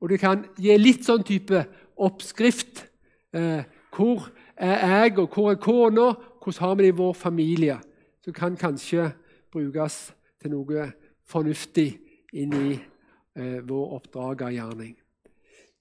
og 0.02 0.12
det 0.12 0.20
kan 0.22 0.46
gi 0.62 0.76
litt 0.78 1.06
sånn 1.08 1.26
type 1.26 1.66
oppskrift. 1.98 2.86
Eh, 3.34 3.66
hvor 3.94 4.30
er 4.58 4.78
jeg, 4.78 5.18
og 5.18 5.34
hvor 5.34 5.52
er 5.52 5.62
kona? 5.62 6.12
Hvordan 6.44 6.68
har 6.68 6.76
vi 6.76 6.86
det 6.86 6.94
i 6.94 6.98
vår 6.98 7.14
familie? 7.18 7.78
Så 8.24 8.32
kan 8.36 8.58
kanskje 8.60 9.10
brukes 9.52 10.14
til 10.42 10.54
noe 10.54 10.92
fornuftig 11.34 11.90
inn 12.34 12.54
i 12.58 12.70
eh, 12.74 13.60
vår 13.66 13.96
oppdragergjerning. 13.98 14.94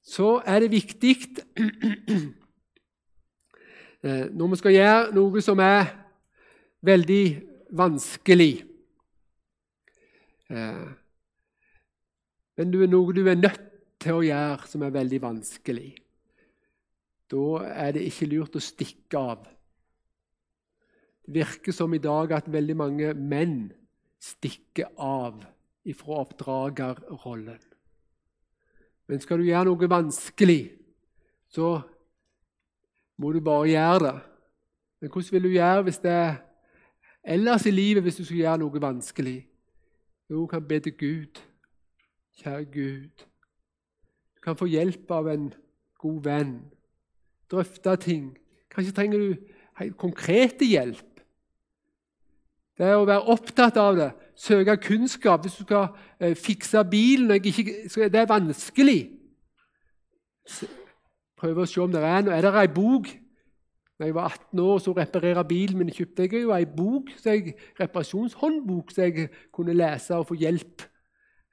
Så 0.03 0.41
er 0.47 0.65
det 0.65 0.73
viktig 0.73 1.15
eh, 4.07 4.27
når 4.33 4.53
vi 4.53 4.61
skal 4.61 4.77
gjøre 4.77 5.13
noe 5.15 5.43
som 5.45 5.63
er 5.63 5.93
veldig 6.83 7.25
vanskelig 7.73 8.53
eh, 10.51 10.89
Men 12.59 12.73
det 12.73 12.83
er 12.85 12.91
noe 12.91 13.15
du 13.15 13.23
er 13.25 13.39
nødt 13.39 13.69
til 14.03 14.19
å 14.19 14.25
gjøre 14.27 14.69
som 14.69 14.83
er 14.83 14.93
veldig 14.93 15.21
vanskelig. 15.23 15.93
Da 17.31 17.45
er 17.71 17.95
det 17.95 18.03
ikke 18.11 18.29
lurt 18.29 18.59
å 18.59 18.61
stikke 18.61 19.17
av. 19.17 19.47
Det 21.23 21.33
virker 21.39 21.73
som 21.73 21.95
i 21.95 22.03
dag 22.03 22.35
at 22.35 22.51
veldig 22.51 22.77
mange 22.77 23.15
menn 23.15 23.71
stikker 24.23 24.93
av 24.97 25.43
ifra 25.85 26.23
oppdragerrollen. 26.23 27.61
Men 29.11 29.21
skal 29.21 29.43
du 29.43 29.49
gjøre 29.49 29.67
noe 29.67 29.89
vanskelig, 29.91 30.63
så 31.51 31.75
må 33.19 33.33
du 33.35 33.41
bare 33.45 33.69
gjøre 33.73 34.05
det. 34.07 34.15
Men 35.03 35.11
hvordan 35.11 35.35
vil 35.35 35.49
du 35.49 35.55
gjøre 35.57 35.83
hvis 35.89 35.99
det 36.05 36.13
er 36.15 36.37
ellers 37.35 37.67
i 37.67 37.75
livet 37.75 38.07
hvis 38.07 38.21
du 38.21 38.25
skal 38.25 38.39
gjøre 38.45 38.63
noe 38.63 38.83
vanskelig? 38.83 39.41
Jo, 40.31 40.45
du 40.45 40.47
kan 40.47 40.69
be 40.69 40.79
til 40.81 40.95
Gud. 40.97 41.43
Kjære 42.39 42.65
Gud. 42.65 43.27
Du 44.37 44.41
kan 44.47 44.57
få 44.57 44.71
hjelp 44.71 45.11
av 45.11 45.29
en 45.29 45.51
god 45.99 46.23
venn. 46.25 46.55
Drøfte 47.51 47.97
ting. 48.01 48.31
Kanskje 48.71 48.95
trenger 48.97 49.19
du 49.19 49.91
konkrete 49.99 50.65
hjelp. 50.65 51.12
Det 52.79 52.89
er 52.89 52.97
å 52.97 53.09
være 53.09 53.33
opptatt 53.33 53.77
av 53.81 53.97
det, 53.99 54.11
søke 54.39 54.79
kunnskap. 54.81 55.43
Hvis 55.45 55.59
du 55.61 55.67
skal 55.67 55.91
eh, 56.19 56.37
fikse 56.39 56.81
bilen 56.89 57.37
ikke, 57.37 58.09
Det 58.09 58.21
er 58.23 58.31
vanskelig. 58.31 59.01
Prøve 61.39 61.65
å 61.65 61.69
se 61.69 61.83
om 61.83 61.93
det 61.93 62.03
er 62.03 62.25
noe. 62.25 62.37
Er 62.37 62.47
det 62.47 62.55
ei 62.63 62.71
bok? 62.73 63.11
Da 63.99 64.09
jeg 64.09 64.17
var 64.17 64.33
18 64.33 64.61
år 64.65 64.79
så 64.83 64.95
reparerte 64.97 65.45
bilen 65.47 65.79
min, 65.79 65.93
kjøpte 65.95 66.25
jeg 66.27 66.43
jo 66.43 66.55
ei 66.57 66.65
bok, 66.67 67.13
jeg, 67.23 67.53
reparasjonshåndbok 67.79 68.91
så 68.91 69.05
jeg 69.05 69.29
kunne 69.55 69.77
lese 69.77 70.17
og 70.17 70.27
få 70.33 70.39
hjelp. 70.41 70.83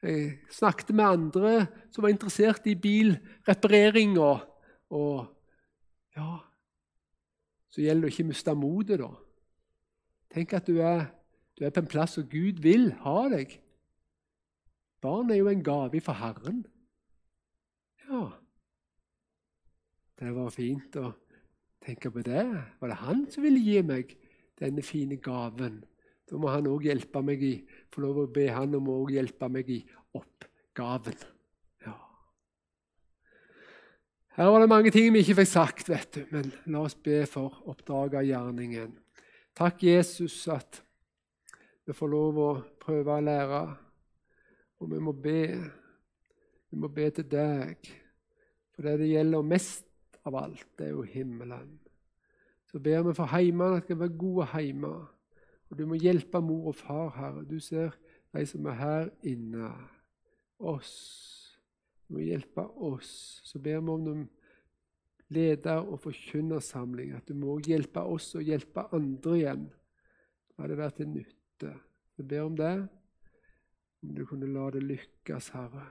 Jeg 0.01 0.39
snakket 0.55 0.93
med 0.95 1.05
andre 1.05 1.51
som 1.91 2.05
var 2.05 2.13
interessert 2.13 2.65
i 2.71 2.77
bilreparering. 2.79 4.15
Og, 4.17 4.39
og 4.89 6.15
ja 6.15 6.39
Så 7.69 7.83
gjelder 7.83 8.07
det 8.07 8.09
å 8.09 8.13
ikke 8.15 8.29
miste 8.31 8.55
motet, 8.57 9.03
da. 9.03 9.11
Tenk 10.33 10.53
at 10.53 10.67
du 10.69 10.77
er, 10.85 11.07
du 11.57 11.65
er, 11.65 11.73
på 11.73 11.81
en 11.81 11.89
plass 11.89 12.17
hvor 12.19 12.27
Gud 12.29 12.61
vil 12.63 12.91
ha 13.03 13.21
deg. 13.33 13.55
Barn 15.01 15.31
er 15.31 15.39
jo 15.39 15.49
en 15.49 15.63
gave 15.63 16.01
fra 16.03 16.17
Herren. 16.19 16.65
Ja 18.09 18.27
Det 20.19 20.31
var 20.35 20.49
fint 20.51 20.95
å 20.99 21.13
tenke 21.85 22.11
på 22.11 22.23
det. 22.25 22.43
Var 22.81 22.91
det 22.91 22.99
han 23.05 23.23
som 23.31 23.45
ville 23.45 23.61
gi 23.63 23.79
meg 23.85 24.11
denne 24.59 24.83
fine 24.83 25.17
gaven? 25.23 25.79
Da 26.29 26.37
må 26.37 26.51
han 26.51 26.67
òg 26.69 26.85
hjelpe 26.85 27.21
meg 27.25 27.41
i 27.41 27.55
få 27.89 28.03
lov 28.03 28.23
å 28.25 28.29
be 28.33 28.49
han 28.53 28.75
om 28.77 28.89
å 28.91 28.99
hjelpe 29.09 29.49
meg 29.49 29.69
i 29.71 29.79
oppgaven. 30.17 31.17
Ja. 31.87 31.95
Her 34.35 34.51
var 34.53 34.61
det 34.61 34.71
mange 34.75 34.91
ting 34.93 35.09
vi 35.15 35.23
ikke 35.23 35.39
fikk 35.39 35.51
sagt, 35.53 35.89
vet 35.89 36.19
du, 36.19 36.25
men 36.35 36.51
la 36.69 36.83
oss 36.85 36.97
be 36.99 37.23
for 37.29 37.63
oppdragergjerningen. 37.71 38.93
Takk, 39.59 39.83
Jesus, 39.83 40.47
at 40.47 40.77
vi 41.83 41.91
får 41.91 42.07
lov 42.07 42.37
å 42.39 42.51
prøve 42.79 43.11
å 43.11 43.19
lære. 43.19 43.57
Og 44.79 44.87
vi 44.87 44.99
må 45.03 45.11
be. 45.11 45.41
Vi 46.71 46.79
må 46.79 46.87
be 46.87 47.09
til 47.11 47.25
deg. 47.27 47.89
For 48.71 48.87
det 48.87 48.93
det 49.01 49.09
gjelder 49.09 49.43
mest 49.43 50.15
av 50.23 50.37
alt, 50.39 50.63
det 50.79 50.87
er 50.87 50.93
jo 50.93 51.03
himmelen. 51.03 51.75
Så 52.71 52.79
ber 52.79 53.03
vi 53.09 53.17
for 53.17 53.33
heimene 53.33 53.81
at 53.81 53.83
det 53.83 53.89
skal 53.89 53.99
være 54.05 54.21
gode 54.21 54.47
heimer. 54.53 55.03
Og 55.67 55.75
du 55.75 55.83
må 55.91 55.99
hjelpe 55.99 56.39
mor 56.39 56.71
og 56.71 56.79
far, 56.79 57.11
Herre. 57.17 57.43
Du 57.43 57.59
ser 57.59 57.99
de 58.31 58.45
som 58.47 58.71
er 58.71 58.79
her 58.79 59.11
inne. 59.27 59.73
Oss. 60.55 60.95
Du 62.07 62.15
må 62.15 62.23
hjelpe 62.23 62.63
oss. 62.79 63.41
Så 63.43 63.59
ber 63.59 63.83
vi 63.83 63.91
om 63.91 64.07
noen 64.07 64.23
leder- 65.29 65.85
og 65.85 65.99
forkynnersamling. 65.99 67.13
At 67.15 67.27
du 67.27 67.33
må 67.33 67.59
hjelpe 67.59 68.01
oss 68.01 68.33
og 68.35 68.43
hjelpe 68.43 68.87
andre 68.95 69.37
igjen. 69.37 69.65
La 70.57 70.67
det 70.67 70.77
være 70.77 70.97
til 70.99 71.11
nytte. 71.13 71.73
Jeg 72.17 72.27
ber 72.27 72.45
om 72.45 72.57
det. 72.57 72.75
Om 74.03 74.15
du 74.15 74.25
kunne 74.25 74.47
la 74.53 74.69
det 74.71 74.83
lykkes, 74.83 75.49
Herre. 75.55 75.87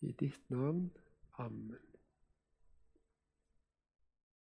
I 0.00 0.12
ditt 0.12 0.50
navn. 0.50 0.90
Amen. 1.38 1.91